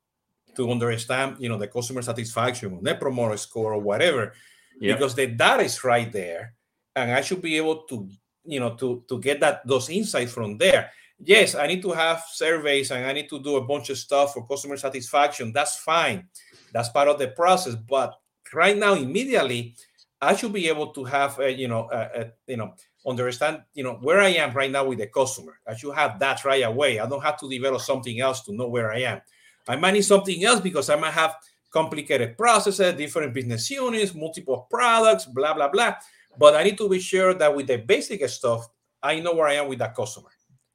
[0.55, 4.33] to understand, you know, the customer satisfaction, net promoter score, or whatever,
[4.79, 4.97] yep.
[4.97, 6.53] because the data is right there,
[6.95, 8.09] and I should be able to,
[8.45, 10.91] you know, to to get that those insights from there.
[11.21, 14.33] Yes, I need to have surveys and I need to do a bunch of stuff
[14.33, 15.51] for customer satisfaction.
[15.51, 16.29] That's fine.
[16.71, 17.75] That's part of the process.
[17.75, 18.15] But
[18.53, 19.75] right now, immediately,
[20.21, 22.73] I should be able to have, a, you know, a, a, you know,
[23.07, 25.59] understand, you know, where I am right now with the customer.
[25.65, 26.99] I should have that right away.
[26.99, 29.21] I don't have to develop something else to know where I am.
[29.67, 31.35] I might need something else because I might have
[31.71, 35.95] complicated processes, different business units, multiple products, blah blah blah.
[36.37, 38.67] But I need to be sure that with the basic stuff,
[39.01, 40.29] I know where I am with that customer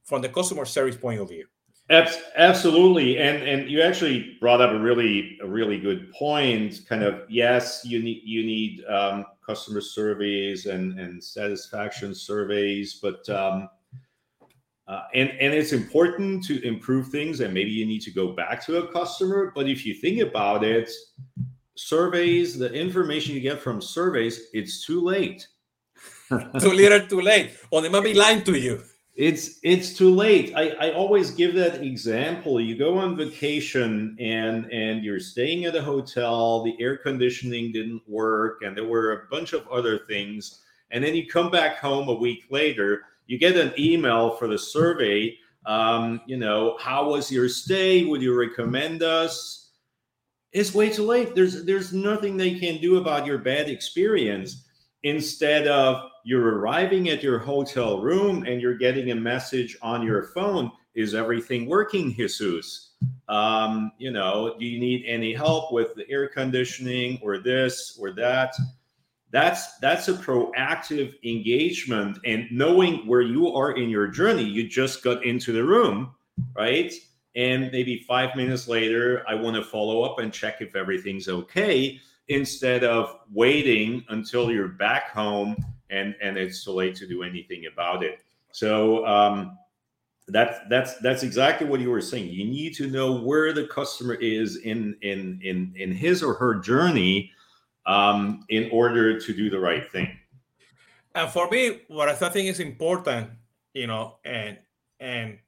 [0.05, 1.47] from the customer service point of view.
[1.91, 6.81] Absolutely, and and you actually brought up a really a really good point.
[6.89, 13.29] Kind of yes, you need you need um, customer surveys and and satisfaction surveys, but
[13.29, 13.69] um,
[14.89, 18.65] uh, and and it's important to improve things, and maybe you need to go back
[18.65, 19.53] to a customer.
[19.55, 20.91] But if you think about it,
[21.75, 25.47] surveys, the information you get from surveys, it's too late.
[26.31, 28.83] too little, too late, or they might be lying to you
[29.15, 30.53] it's it's too late.
[30.57, 32.61] I, I always give that example.
[32.61, 38.03] You go on vacation and and you're staying at a hotel the air conditioning didn't
[38.09, 42.09] work and there were a bunch of other things and then you come back home
[42.09, 47.31] a week later you get an email for the survey um, you know how was
[47.31, 48.05] your stay?
[48.05, 49.71] Would you recommend us?
[50.53, 51.35] It's way too late.
[51.35, 54.64] There's there's nothing they can do about your bad experience
[55.05, 60.25] instead of you're arriving at your hotel room and you're getting a message on your
[60.35, 62.91] phone is everything working jesus?
[63.29, 68.11] Um, you know do you need any help with the air conditioning or this or
[68.13, 68.55] that?
[69.31, 74.45] That's that's a proactive engagement and knowing where you are in your journey.
[74.45, 76.15] You just got into the room
[76.55, 76.93] right?
[77.37, 82.01] And maybe five minutes later, I want to follow up and check if everything's okay
[82.29, 85.57] instead of waiting until you're back home
[85.91, 88.21] and and it's too late to do anything about it.
[88.53, 89.59] So um,
[90.29, 92.29] that's that's that's exactly what you were saying.
[92.29, 96.57] You need to know where the customer is in in in in his or her
[96.57, 97.31] journey
[97.87, 100.09] um, in order to do the right thing.
[101.15, 103.31] And for me, what I think is important,
[103.73, 104.59] you know, and
[104.99, 105.39] and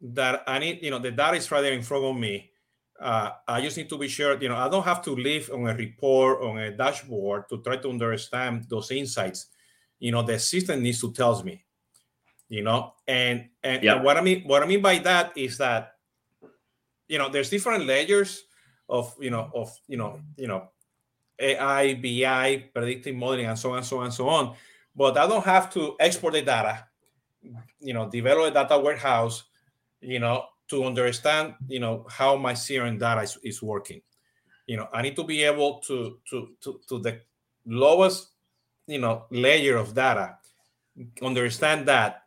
[0.00, 2.50] that I need, you know, the data is right there in front of me.
[3.00, 5.68] Uh, I just need to be sure, you know, I don't have to live on
[5.68, 9.48] a report on a dashboard to try to understand those insights.
[9.98, 11.64] You know, the system needs to tell me,
[12.48, 13.96] you know, and and, yep.
[13.96, 15.92] and what I mean what I mean by that is that,
[17.08, 18.44] you know, there's different layers
[18.88, 20.68] of you know of you know you know
[21.38, 24.54] AI, BI, predictive modeling, and so on and so on and so on.
[24.94, 26.86] But I don't have to export the data,
[27.80, 29.44] you know, develop a data warehouse,
[30.00, 34.00] you know, to understand, you know, how my CRM data is, is working.
[34.66, 37.20] You know, I need to be able to to to to the
[37.66, 38.30] lowest,
[38.86, 40.38] you know, layer of data,
[41.22, 42.24] understand that,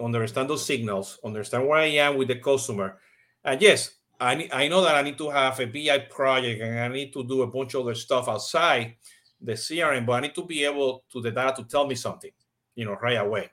[0.00, 2.98] understand those signals, understand where I am with the customer,
[3.44, 6.88] and yes, I I know that I need to have a BI project and I
[6.88, 8.96] need to do a bunch of other stuff outside
[9.40, 12.32] the CRM, but I need to be able to the data to tell me something,
[12.74, 13.50] you know, right away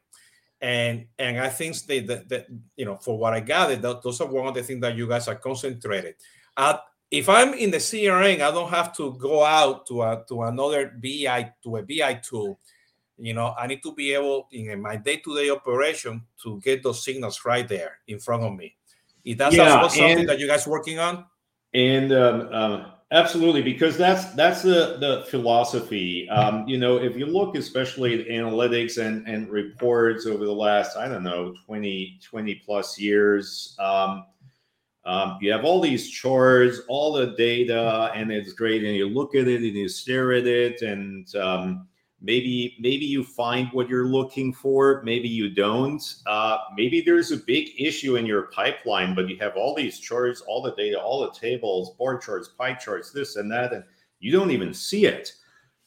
[0.61, 4.21] and and I think that, that, that you know for what I gathered, that those
[4.21, 6.15] are one of the things that you guys are concentrated.
[6.55, 6.77] Uh,
[7.09, 10.93] if I'm in the CRM, I don't have to go out to a, to another
[11.01, 12.59] BI to a BI tool.
[13.19, 17.43] You know, I need to be able in my day-to-day operation to get those signals
[17.45, 18.75] right there in front of me.
[19.25, 21.25] Is that yeah, something that you guys working on?
[21.73, 26.27] And um, um, Absolutely, because that's that's the the philosophy.
[26.27, 30.97] Um, you know, if you look especially at analytics and and reports over the last,
[30.97, 34.25] I don't know, 20, 20 plus years, um,
[35.05, 38.83] um, you have all these charts, all the data, and it's great.
[38.83, 41.87] And you look at it and you stare at it, and um,
[42.21, 46.15] maybe maybe you find what you're looking for maybe you don't.
[46.25, 50.41] Uh, maybe there's a big issue in your pipeline but you have all these charts
[50.41, 53.83] all the data all the tables bar charts pie charts this and that and
[54.19, 55.33] you don't even see it.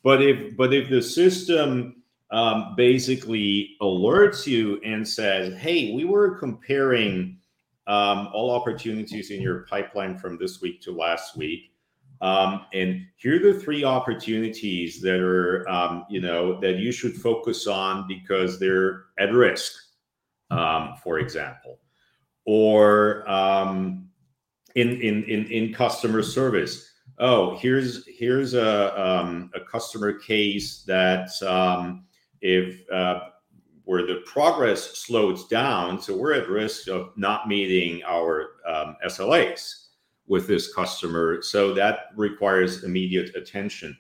[0.03, 6.39] But if but if the system um, basically alerts you and says hey we were
[6.39, 7.39] comparing
[7.87, 11.73] um, all opportunities in your pipeline from this week to last week
[12.21, 17.15] um, and here are the three opportunities that are, um, you know, that you should
[17.15, 19.73] focus on because they're at risk,
[20.51, 21.79] um, for example,
[22.45, 24.09] or um,
[24.75, 26.87] in, in in in customer service.
[27.19, 32.05] Oh, here's here's a um, a customer case that um,
[32.43, 33.21] if uh,
[33.85, 38.49] where the progress slows down, so we're at risk of not meeting our
[39.07, 39.87] SLAs
[40.31, 41.43] with this customer.
[41.43, 43.99] So that requires immediate attention.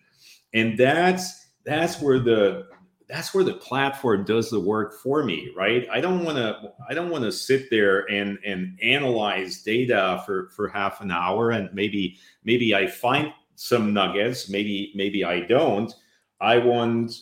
[0.55, 2.69] And that's that's where the
[3.09, 5.89] that's where the platform does the work for me, right?
[5.91, 10.51] I don't want to I don't want to sit there and and analyze data for
[10.51, 15.93] for half an hour and maybe maybe I find some nuggets, maybe maybe I don't.
[16.41, 17.13] I want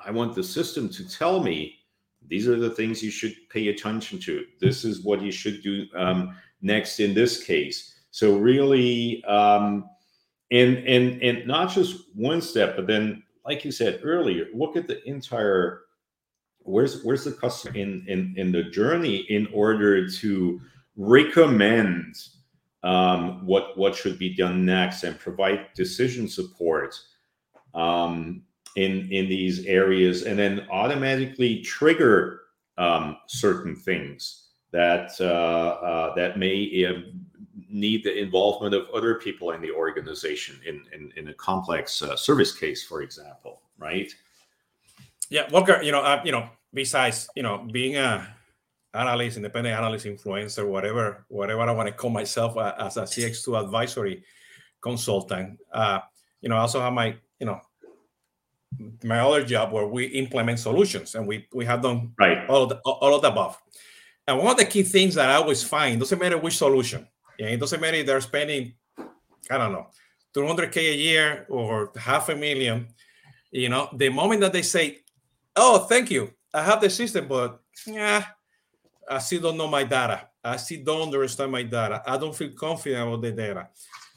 [0.00, 1.76] I want the system to tell me
[2.28, 4.44] these are the things you should pay attention to.
[4.60, 7.94] This is what you should do um, next in this case.
[8.10, 9.88] So really, um,
[10.50, 14.86] and and and not just one step, but then, like you said earlier, look at
[14.86, 15.82] the entire.
[16.60, 20.60] Where's where's the customer in in in the journey in order to
[20.96, 22.16] recommend
[22.82, 26.98] um, what what should be done next and provide decision support
[27.74, 28.42] um,
[28.76, 32.40] in in these areas, and then automatically trigger
[32.78, 34.45] um, certain things
[34.76, 37.00] that uh, uh, that may uh,
[37.70, 42.14] need the involvement of other people in the organization in in, in a complex uh,
[42.14, 44.12] service case, for example, right?
[45.30, 45.80] Yeah, Walker.
[45.82, 48.28] You know, uh, you know, besides you know being a
[48.92, 53.64] analyst, independent analyst, influencer, whatever, whatever I want to call myself uh, as a CX2
[53.64, 54.24] advisory
[54.82, 55.58] consultant.
[56.42, 57.62] you know, I also have my you know
[59.02, 62.68] my other job where we implement solutions and we we have done right all of
[62.68, 63.56] the, all of the above
[64.26, 67.06] and one of the key things that I always find doesn't matter which solution,
[67.38, 68.74] yeah, it doesn't matter if they're spending,
[69.50, 69.88] I don't know,
[70.34, 72.88] 200K a year or half a million,
[73.50, 74.98] you know, the moment that they say,
[75.54, 78.24] oh, thank you, I have the system, but yeah,
[79.08, 80.28] I still don't know my data.
[80.42, 82.02] I still don't understand my data.
[82.06, 83.68] I don't feel confident about the data.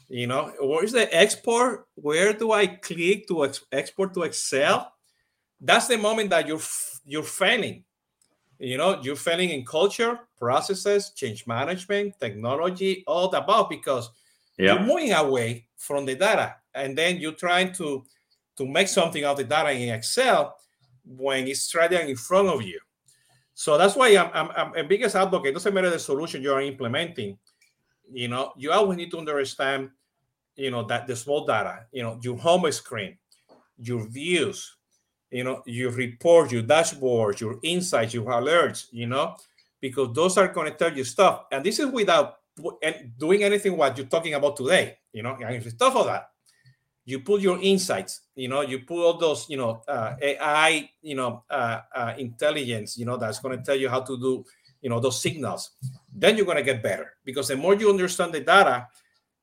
[0.08, 1.86] You know, where's the export?
[1.94, 4.92] Where do I click to ex- export to Excel?
[5.60, 6.60] That's the moment that you're
[7.04, 7.84] you're failing
[8.60, 14.10] You know, you're failing in culture, processes, change management, technology, all the above because
[14.74, 18.04] you're moving away from the data, and then you're trying to
[18.56, 20.54] to make something of the data in Excel
[21.06, 22.78] when it's right there in front of you.
[23.54, 25.50] So that's why I'm, I'm, I'm a biggest advocate.
[25.50, 27.38] It doesn't matter the solution you are implementing.
[28.12, 29.90] You know, you always need to understand,
[30.56, 33.16] you know, that the small data, you know, your home screen,
[33.78, 34.76] your views,
[35.30, 39.36] you know, your report, your dashboard, your insights, your alerts, you know,
[39.80, 41.44] because those are going to tell you stuff.
[41.52, 42.38] And this is without
[43.18, 46.30] doing anything what you're talking about today, you know, and stuff of that,
[47.04, 51.14] you put your insights, you know, you put all those, you know, uh, AI, you
[51.14, 54.44] know, uh, uh, intelligence, you know, that's going to tell you how to do,
[54.82, 55.72] you know, those signals.
[56.14, 58.88] Then you're going to get better because the more you understand the data,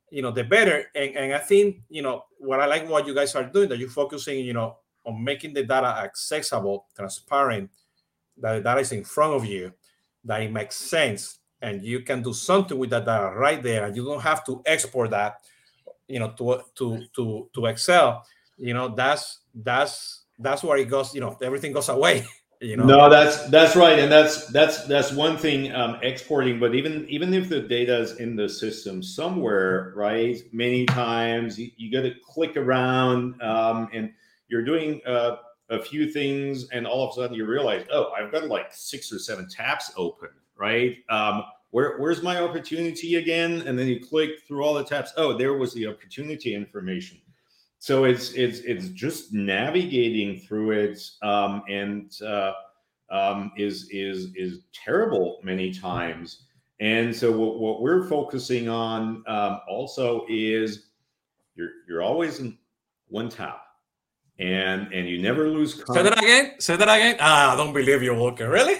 [0.09, 0.85] you know, the better.
[0.95, 3.79] And, and I think, you know, what I like what you guys are doing, that
[3.79, 4.77] you're focusing, you know,
[5.07, 7.71] on making the data accessible, transparent,
[8.37, 9.73] that the data is in front of you,
[10.25, 13.95] that it makes sense, and you can do something with that data right there, and
[13.95, 15.37] you don't have to export that,
[16.07, 18.23] you know, to to to to Excel.
[18.57, 21.15] You know, that's that's that's where it goes.
[21.15, 22.25] You know, everything goes away.
[22.59, 22.85] You know?
[22.85, 26.59] No, that's that's right, and that's that's that's one thing um, exporting.
[26.59, 30.41] But even even if the data is in the system somewhere, right?
[30.51, 34.11] Many times you, you got to click around um, and
[34.47, 35.37] you're doing uh,
[35.69, 39.11] a few things, and all of a sudden you realize, oh, I've got like six
[39.11, 40.97] or seven tabs open, right?
[41.09, 43.63] Um, where, where's my opportunity again?
[43.67, 45.13] And then you click through all the tabs.
[45.17, 47.19] Oh, there was the opportunity information.
[47.79, 52.53] So it's it's it's just navigating through it, um, and uh,
[53.11, 56.45] um, is is is terrible many times.
[56.79, 60.87] And so what, what we're focusing on um, also is
[61.55, 62.57] you're you're always in
[63.09, 63.57] one tab
[64.39, 65.83] and and you never lose.
[65.91, 66.59] Say that again.
[66.59, 67.17] Say that again.
[67.19, 68.47] Ah, I don't believe you're walking.
[68.47, 68.75] Really?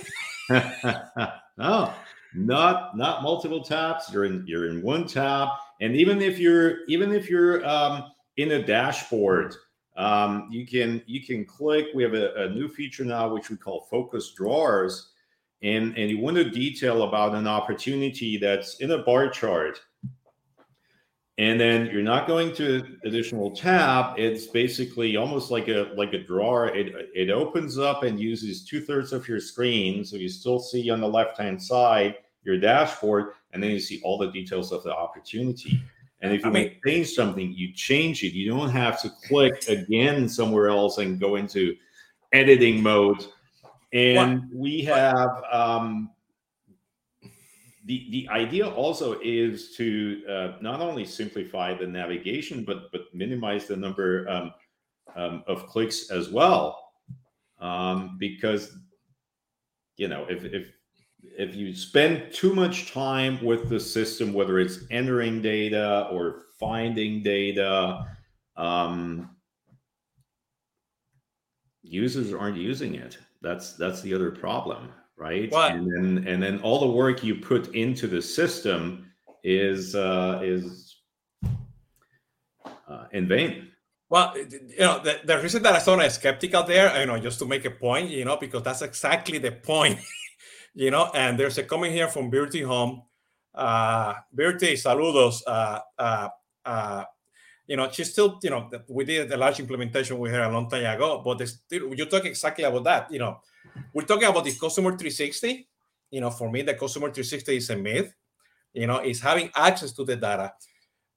[1.58, 1.94] no,
[2.36, 4.12] not not multiple taps.
[4.12, 5.50] You're in you're in one tap,
[5.82, 9.56] and even if you're even if you're um, in a dashboard,
[9.98, 11.88] um, you can you can click.
[11.96, 15.12] We have a, a new feature now which we call focus drawers,
[15.64, 19.80] and and you want to detail about an opportunity that's in a bar chart
[21.40, 24.18] and then you're not going to additional tab.
[24.18, 26.68] It's basically almost like a like a drawer.
[26.70, 30.04] It it opens up and uses two-thirds of your screen.
[30.04, 34.02] So you still see on the left hand side your dashboard and then you see
[34.04, 35.82] all the details of the opportunity.
[36.22, 38.34] And if you I mean, change something you change it.
[38.34, 41.76] You don't have to click again somewhere else and go into
[42.34, 43.24] editing mode.
[43.94, 44.50] And what?
[44.54, 46.10] we have um,
[47.88, 53.66] the the idea also is to uh, not only simplify the navigation but but minimize
[53.66, 54.54] the number um,
[55.16, 56.92] um, of clicks as well.
[57.60, 58.78] Um, because
[59.96, 60.70] you know if if
[61.38, 67.24] if you spend too much time with the system whether it's entering data or finding
[67.24, 68.06] data
[68.58, 69.36] um,
[71.84, 73.18] users aren't using it.
[73.42, 75.52] That's that's the other problem right?
[75.52, 75.72] What?
[75.72, 79.12] And then and then all the work you put into the system
[79.44, 80.96] is uh, is
[82.66, 83.70] uh, in vain.
[84.10, 87.46] Well, you know, the, the reason that I I'm skeptical there, you know, just to
[87.46, 90.00] make a point, you know, because that's exactly the point,
[90.74, 91.12] you know.
[91.14, 93.02] And there's a comment here from Beauty Home.
[93.54, 95.42] Uh, Beauty, saludos.
[95.46, 96.30] Uh, uh,
[96.64, 97.04] uh,
[97.66, 100.70] you know, she's still, you know, we did a large implementation with her a long
[100.70, 103.42] time ago, but still, you talk exactly about that, you know
[103.94, 105.68] we're talking about the customer 360.
[106.12, 108.14] You know, for me, the customer 360 is a myth.
[108.74, 110.54] You know, is having access to the data.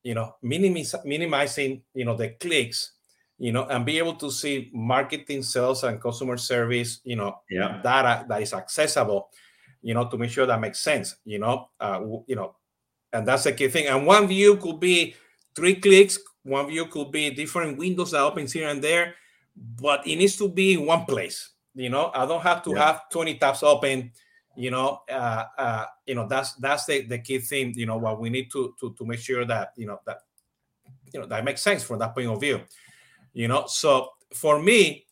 [0.02, 2.92] You know, minimiz- minimizing you know the clicks.
[3.38, 7.00] You know, and be able to see marketing, sales, and customer service.
[7.04, 7.80] You know, yeah.
[7.82, 9.28] data that is accessible.
[9.82, 11.16] You know, to make sure that makes sense.
[11.24, 12.56] You know, uh, you know,
[13.12, 13.88] and that's the key thing.
[13.88, 15.14] And one view could be
[15.54, 16.18] three clicks.
[16.42, 19.14] One view could be different windows that opens here and there,
[19.54, 22.86] but it needs to be in one place you know, I don't have to yeah.
[22.86, 24.12] have 20 tabs open.
[24.56, 27.72] You know, uh, uh, you know that's that's the, the key thing.
[27.76, 30.18] You know, what we need to to to make sure that you know that
[31.12, 32.60] you know that makes sense from that point of view.
[33.32, 35.06] You know, so for me,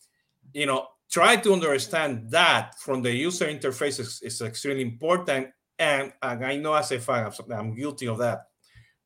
[0.52, 5.48] you know, try to understand that from the user interface is, is extremely important.
[5.78, 8.48] And, and I know as a fan, I'm guilty of that.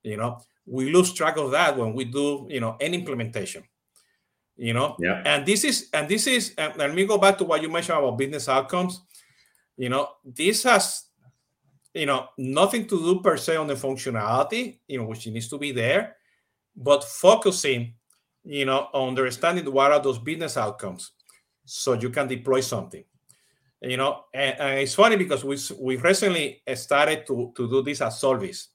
[0.02, 3.62] You know, we lose track of that when we do, you know, any implementation
[4.56, 7.44] you know yeah and this is and this is and let me go back to
[7.44, 9.02] what you mentioned about business outcomes
[9.76, 11.04] you know this has
[11.94, 15.58] you know nothing to do per se on the functionality you know which needs to
[15.58, 16.16] be there
[16.76, 17.94] but focusing
[18.44, 21.12] you know on understanding what are those business outcomes
[21.64, 23.04] so you can deploy something
[23.82, 28.00] You know, and, and, it's funny because we we recently started to to do this
[28.00, 28.70] at Solvis.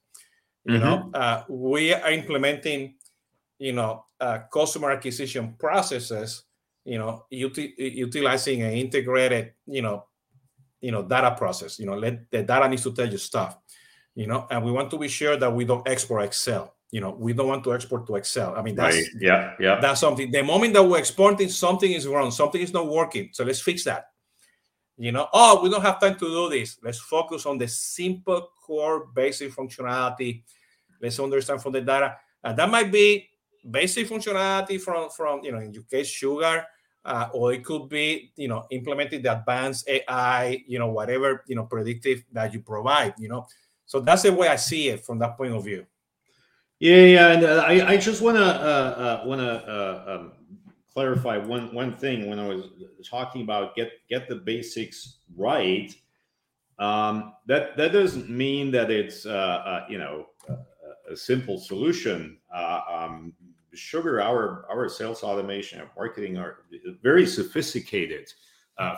[0.66, 0.84] You mm-hmm.
[0.84, 2.96] know, uh, we are implementing,
[3.58, 6.44] you know, uh, customer acquisition processes.
[6.86, 10.06] You know, uti- utilizing an integrated, you know,
[10.80, 11.80] you know, data process.
[11.80, 13.58] You know, let the data needs to tell you stuff.
[14.16, 17.12] You know, and we want to be sure that we don't export Excel you know
[17.12, 19.06] we don't want to export to excel i mean that's right.
[19.20, 22.88] yeah yeah that's something the moment that we're exporting something is wrong something is not
[22.88, 24.06] working so let's fix that
[24.98, 28.50] you know oh we don't have time to do this let's focus on the simple
[28.66, 30.44] core basic functionality
[31.02, 33.28] let's understand from the data and that might be
[33.70, 36.64] basic functionality from from you know in your case sugar
[37.06, 41.56] uh, or it could be you know implementing the advanced ai you know whatever you
[41.56, 43.46] know predictive that you provide you know
[43.86, 45.86] so that's the way i see it from that point of view
[46.80, 50.32] yeah, yeah, and uh, I, I just want to uh, uh, want to uh, um,
[50.94, 52.66] clarify one one thing when I was
[53.04, 55.92] talking about get get the basics right.
[56.78, 60.28] Um, that that doesn't mean that it's uh, uh, you know
[61.10, 62.38] a, simple solution.
[62.54, 63.34] Um,
[63.78, 66.60] sugar, our our sales automation and marketing are
[67.02, 68.32] very sophisticated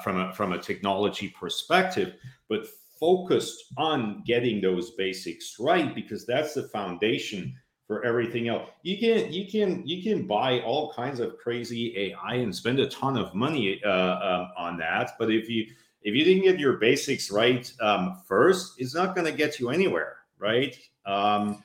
[0.03, 2.15] from a from a technology perspective,
[2.47, 2.65] but
[2.99, 7.55] focused on getting those basics right because that's the foundation
[7.88, 8.69] for everything else.
[8.84, 12.88] You can you can you can buy all kinds of crazy AI and spend a
[12.88, 15.13] ton of money uh, um, on that.
[15.17, 15.65] But if you
[16.01, 19.69] if you didn't get your basics right um, first, it's not going to get you
[19.69, 20.77] anywhere, right?
[21.05, 21.63] Um,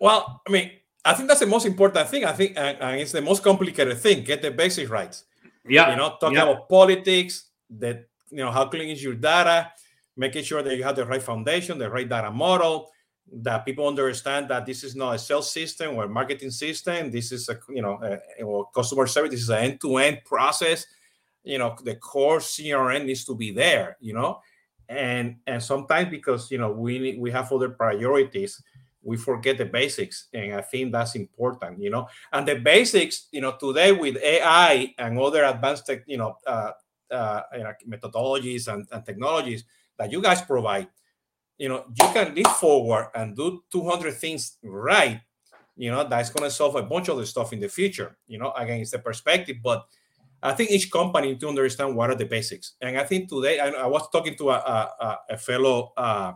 [0.00, 0.70] well, I mean,
[1.04, 2.24] I think that's the most important thing.
[2.24, 4.24] I think, and, and it's the most complicated thing.
[4.24, 5.20] Get the basics right.
[5.66, 6.44] Yeah, you know, talking yeah.
[6.44, 9.72] about politics, that you know how clean is your data,
[10.16, 12.90] making sure that you have the right foundation, the right data model
[13.32, 17.10] that people understand that this is not a sales system or a marketing system.
[17.10, 19.30] This is a you know a, a customer service.
[19.30, 20.86] This is an end-to-end process.
[21.44, 23.96] You know the core CRM needs to be there.
[24.00, 24.40] You know,
[24.88, 28.62] and and sometimes because you know we we have other priorities,
[29.02, 31.80] we forget the basics, and I think that's important.
[31.80, 33.28] You know, and the basics.
[33.32, 36.72] You know, today with AI and other advanced tech, you know, uh,
[37.10, 37.42] uh,
[37.88, 39.64] methodologies and, and technologies
[39.98, 40.88] that you guys provide
[41.60, 45.20] you know you can leap forward and do 200 things right
[45.76, 48.38] you know that's going to solve a bunch of the stuff in the future you
[48.38, 49.86] know again it's the perspective but
[50.42, 53.68] i think each company to understand what are the basics and i think today i,
[53.68, 56.32] I was talking to a, a, a fellow uh,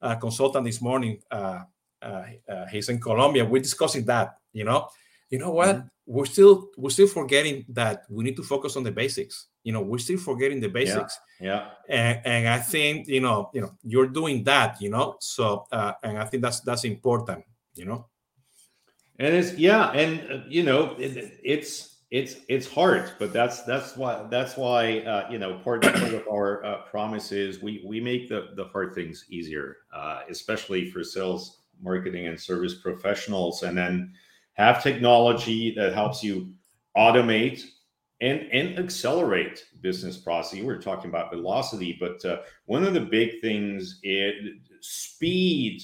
[0.00, 1.60] a consultant this morning uh,
[2.02, 3.44] uh, uh he's in colombia.
[3.44, 4.88] We're discussing that you know?
[5.30, 5.76] You know what?
[5.76, 5.86] Mm-hmm.
[6.06, 9.46] we're still we're still forgetting that we need to focus on the basics.
[9.62, 11.18] You know we're still forgetting the basics.
[11.40, 11.96] yeah, yeah.
[11.96, 15.16] And, and i think you know you know you're doing that you know?
[15.20, 17.44] So uh, and i think that's that's important
[17.74, 18.06] you know?
[19.18, 23.96] And it's yeah and uh, you know it, it's it's it's hard but that's that's
[23.96, 28.00] why that's why uh, you know part, part of our uh, promise is we we
[28.00, 33.76] make the the hard things easier uh, especially for sales marketing and service professionals and
[33.76, 34.12] then
[34.54, 36.52] have technology that helps you
[36.96, 37.62] automate
[38.20, 40.60] and and accelerate business process.
[40.60, 44.34] We're talking about velocity, but uh, one of the big things is
[44.80, 45.82] speed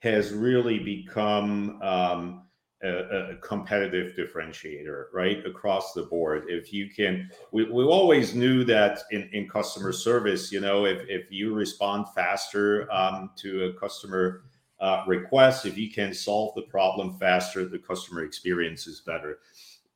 [0.00, 2.46] has really become um,
[2.82, 6.44] a, a, competitive differentiator, right across the board.
[6.48, 11.00] If you can, we, we always knew that in, in customer service, you know, if,
[11.08, 14.42] if you respond faster um, to a customer
[14.80, 19.38] uh, request, if you can solve the problem faster, the customer experience is better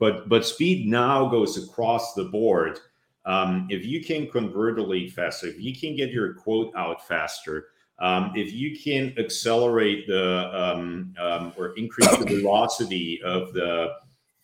[0.01, 2.81] but but speed now goes across the board.
[3.27, 7.07] Um, if you can convert a lead faster, if you can get your quote out
[7.07, 7.69] faster,
[8.01, 13.93] um, if you can accelerate the um, um or increase the velocity of the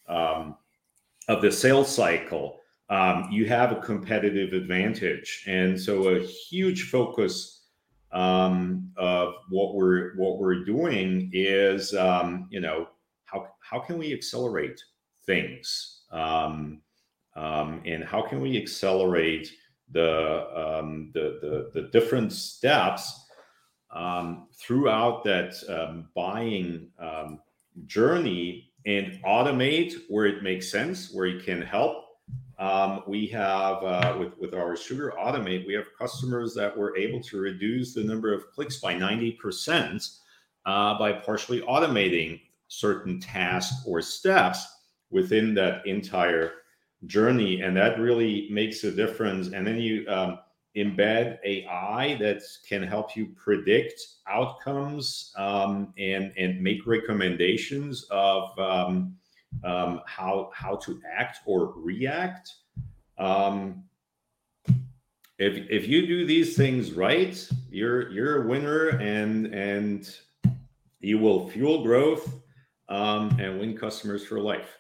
[0.06, 0.56] um,
[1.28, 2.60] of the sales cycle,
[2.90, 5.42] um, you have a competitive advantage.
[5.48, 7.55] And so, a huge focus
[8.96, 12.88] of what we're what we're doing is, you know,
[13.24, 14.80] how how can we accelerate
[15.26, 16.02] things?
[16.10, 16.80] Um,
[17.34, 19.52] um, and how can we accelerate
[19.92, 23.26] the um, the, the, the different steps
[23.90, 27.40] um, throughout that um, buying um,
[27.86, 32.05] journey and automate where it makes sense where it can help
[33.06, 37.38] we have uh, with with our sugar automate we have customers that were able to
[37.38, 40.02] reduce the number of clicks by 90 percent
[40.66, 44.66] uh, by partially automating certain tasks or steps
[45.10, 46.52] within that entire
[47.06, 47.60] journey.
[47.62, 49.48] And that really makes a difference.
[49.52, 50.38] And then you um,
[50.76, 53.98] embed ai that can help you predict
[54.28, 59.16] outcomes um, and and make recommendations of um,
[59.64, 62.50] um how how to act or react
[63.18, 63.84] um,
[65.38, 67.36] if if you do these things right,
[67.70, 70.16] you're you're a winner, and and
[71.00, 72.40] you will fuel growth
[72.88, 74.78] um, and win customers for life.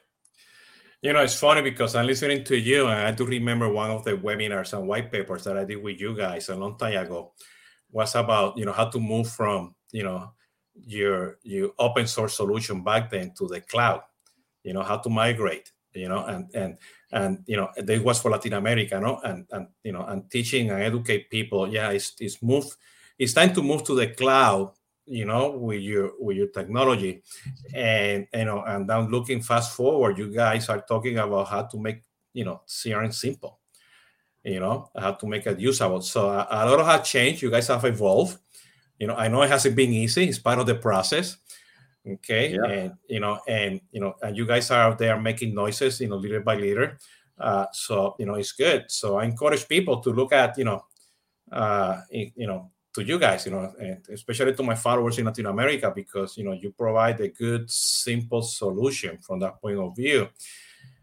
[1.02, 4.04] You know, it's funny because I'm listening to you, and I do remember one of
[4.04, 7.32] the webinars and white papers that I did with you guys a long time ago
[7.90, 10.32] was about you know how to move from you know
[10.74, 14.00] your your open source solution back then to the cloud.
[14.66, 15.70] You know how to migrate.
[15.94, 16.76] You know, and and
[17.12, 20.70] and you know this was for Latin America, no, and and you know and teaching
[20.70, 21.72] and educate people.
[21.72, 22.66] Yeah, it's it's move.
[23.18, 24.72] It's time to move to the cloud
[25.06, 27.22] you know with your with your technology
[27.72, 31.78] and you know and then looking fast forward you guys are talking about how to
[31.78, 32.02] make
[32.32, 33.60] you know crm simple
[34.42, 37.50] you know how to make it usable so a, a lot of has changed you
[37.50, 38.36] guys have evolved
[38.98, 41.36] you know i know it hasn't been easy it's part of the process
[42.06, 42.64] okay yeah.
[42.64, 46.08] and you know and you know and you guys are out there making noises you
[46.08, 46.88] know little by little
[47.38, 50.84] uh, so you know it's good so i encourage people to look at you know
[51.52, 55.46] uh, you know to you guys, you know, and especially to my followers in Latin
[55.46, 60.28] America, because you know you provide a good, simple solution from that point of view.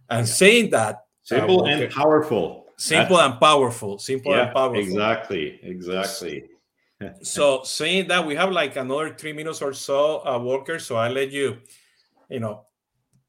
[0.09, 0.33] And yeah.
[0.33, 4.79] saying that, uh, simple uh, and powerful, simple That's, and powerful, simple yeah, and powerful.
[4.79, 6.49] Exactly, exactly.
[7.21, 10.79] So saying that, we have like another three minutes or so, uh, Walker.
[10.79, 11.57] So I let you,
[12.29, 12.65] you know,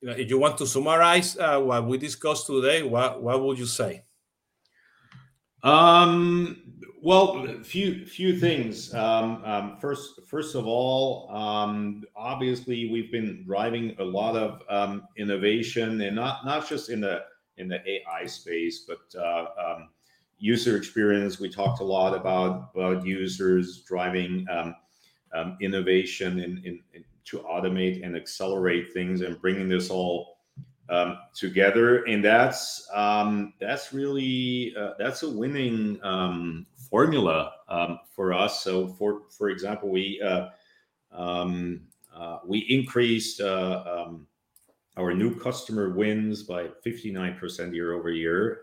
[0.02, 4.04] if you want to summarize uh, what we discussed today, what what would you say?
[5.62, 6.62] Um,
[7.02, 8.94] well, few few things.
[8.94, 15.08] Um, um, first, first of all, um, obviously we've been driving a lot of um,
[15.16, 17.22] innovation, and not not just in the
[17.56, 19.88] in the AI space, but uh, um,
[20.38, 21.40] user experience.
[21.40, 28.04] We talked a lot about about users driving um, innovation in, in, in to automate
[28.04, 30.34] and accelerate things, and bringing this all
[30.90, 38.34] um, together, and that's um, that's really uh, that's a winning um, formula um, for
[38.34, 38.62] us.
[38.62, 40.48] So, for for example, we uh,
[41.12, 41.82] um,
[42.14, 44.26] uh, we increased uh, um,
[44.96, 48.60] our new customer wins by fifty nine percent year over year.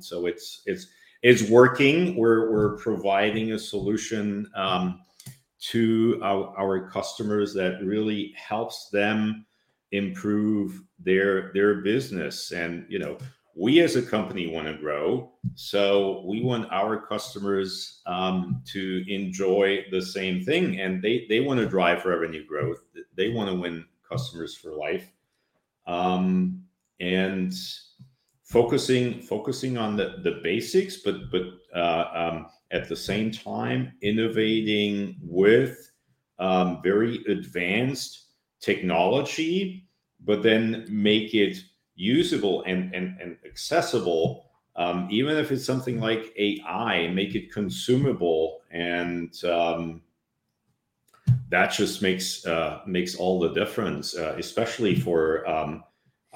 [0.00, 0.86] so it's it's
[1.22, 2.16] it's working.
[2.16, 4.50] We're we're providing a solution
[5.60, 9.44] to our, our customers that really helps them
[9.92, 12.52] improve their their business.
[12.52, 13.18] And you know
[13.58, 15.32] we as a company want to grow.
[15.56, 20.80] So we want our customers um, to enjoy the same thing.
[20.80, 22.78] And they they want to drive revenue growth.
[23.16, 25.10] They want to win customers for life.
[25.88, 26.62] Um,
[27.00, 27.52] and
[28.48, 31.42] focusing focusing on the the basics but but
[31.76, 35.90] uh, um, at the same time innovating with
[36.38, 38.28] um, very advanced
[38.60, 39.86] technology,
[40.24, 41.58] but then make it
[41.94, 44.46] usable and, and, and accessible.
[44.76, 50.02] Um, even if it's something like AI, make it consumable, and um,
[51.48, 55.82] that just makes uh, makes all the difference, uh, especially for um,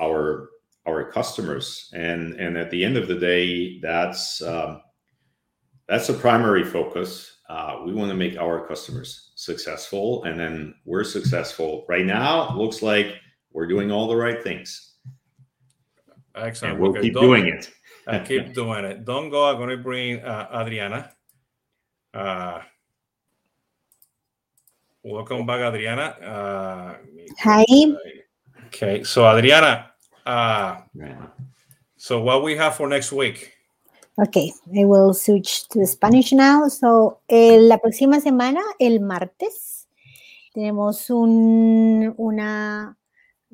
[0.01, 0.51] our
[0.87, 1.91] our customers.
[1.95, 4.83] And and at the end of the day, that's um,
[5.89, 7.39] that's a primary focus.
[7.49, 11.85] Uh, we want to make our customers successful, and then we're successful.
[11.89, 13.17] Right now, looks like
[13.53, 14.95] we're doing all the right things.
[16.35, 16.75] Excellent.
[16.75, 17.71] And we'll okay, keep doing it.
[18.07, 19.05] I keep doing it.
[19.05, 19.51] Don't go.
[19.51, 21.13] I'm going to bring uh, Adriana.
[22.15, 22.61] Uh,
[25.03, 26.03] welcome back, Adriana.
[26.03, 26.97] Uh,
[27.41, 27.65] Hi.
[28.69, 29.92] Okay, so Adriana,
[30.27, 30.77] uh,
[31.97, 33.53] so what we have for next week?
[34.19, 36.69] Okay, I will switch to Spanish now.
[36.69, 39.89] So, eh, la próxima semana, el martes,
[40.53, 42.99] tenemos un, una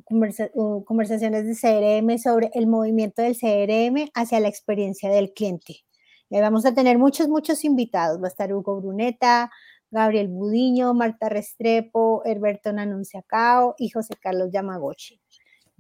[0.05, 0.51] conversa,
[0.85, 5.85] conversaciones de CRM sobre el movimiento del CRM hacia la experiencia del cliente.
[6.29, 8.21] Y vamos a tener muchos, muchos invitados.
[8.21, 9.51] Va a estar Hugo Bruneta,
[9.91, 15.21] Gabriel Budiño, Marta Restrepo, Herberto Nanunciacao y José Carlos Yamagochi.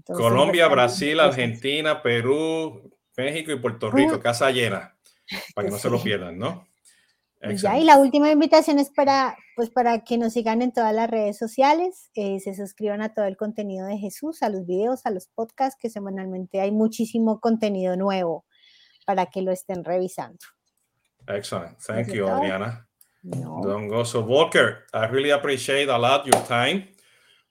[0.09, 4.96] Colombia, Brasil, Argentina, Perú, México y Puerto Rico, casa llena,
[5.54, 6.66] para que no se lo pierdan, ¿no?
[7.40, 11.09] Ya, y la última invitación es para, pues, para que nos sigan en todas las
[11.09, 15.11] redes sociales, eh, se suscriban a todo el contenido de Jesús, a los videos, a
[15.11, 18.44] los podcasts, que semanalmente hay muchísimo contenido nuevo
[19.06, 20.38] para que lo estén revisando.
[21.28, 21.78] Excellent.
[21.78, 22.88] Thank you, Adriana.
[23.22, 23.61] No.
[23.62, 24.04] Don't go.
[24.04, 26.88] So, Walker, I really appreciate a lot your time.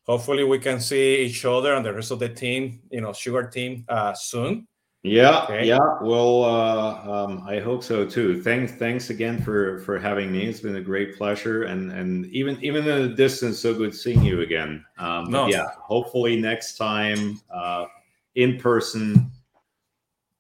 [0.08, 3.50] Hopefully, we can see each other and the rest of the team, you know, Sugar
[3.50, 4.68] team, uh, soon.
[5.04, 5.66] Yeah, okay.
[5.66, 5.80] yeah.
[6.02, 8.42] Well, uh, um, I hope so too.
[8.42, 10.46] Thanks, thanks again for for having me.
[10.46, 14.24] It's been a great pleasure, and and even even in the distance, so good seeing
[14.24, 14.84] you again.
[14.98, 15.48] Um, no.
[15.48, 17.86] Yeah, hopefully next time uh,
[18.36, 19.32] in person,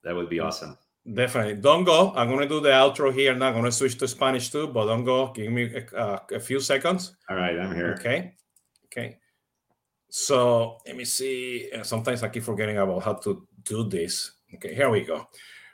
[0.03, 0.77] that would be awesome.
[1.13, 1.61] Definitely.
[1.61, 2.13] Don't go.
[2.15, 3.47] I'm going to do the outro here now.
[3.47, 5.31] I'm going to switch to Spanish too, but don't go.
[5.31, 7.15] Give me a, uh, a few seconds.
[7.29, 7.95] All right, I'm here.
[7.97, 8.33] Okay.
[8.87, 9.17] Okay.
[10.09, 11.69] So let me see.
[11.83, 14.31] Sometimes I keep forgetting about how to do this.
[14.55, 15.29] Okay, here we go.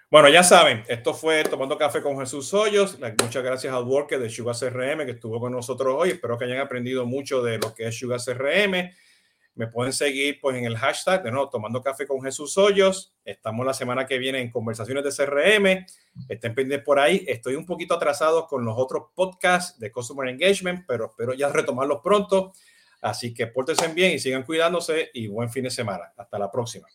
[0.10, 3.00] Bueno, ya saben, esto fue Tomando Café con Jesús Hoyos.
[3.20, 6.12] Muchas gracias al worker de Sugar CRM que estuvo con nosotros hoy.
[6.12, 8.92] Espero que hayan aprendido mucho de lo que es Sugar CRM.
[9.56, 13.16] Me pueden seguir pues en el hashtag de nuevo Tomando Café con Jesús Hoyos.
[13.26, 15.86] Estamos la semana que viene en conversaciones de CRM.
[16.30, 17.24] Estén pendientes por ahí.
[17.28, 22.02] Estoy un poquito atrasado con los otros podcasts de Customer Engagement, pero espero ya retomarlos
[22.04, 22.54] pronto.
[23.04, 26.14] Así que pórtense bien y sigan cuidándose y buen fin de semana.
[26.16, 26.88] Hasta la próxima.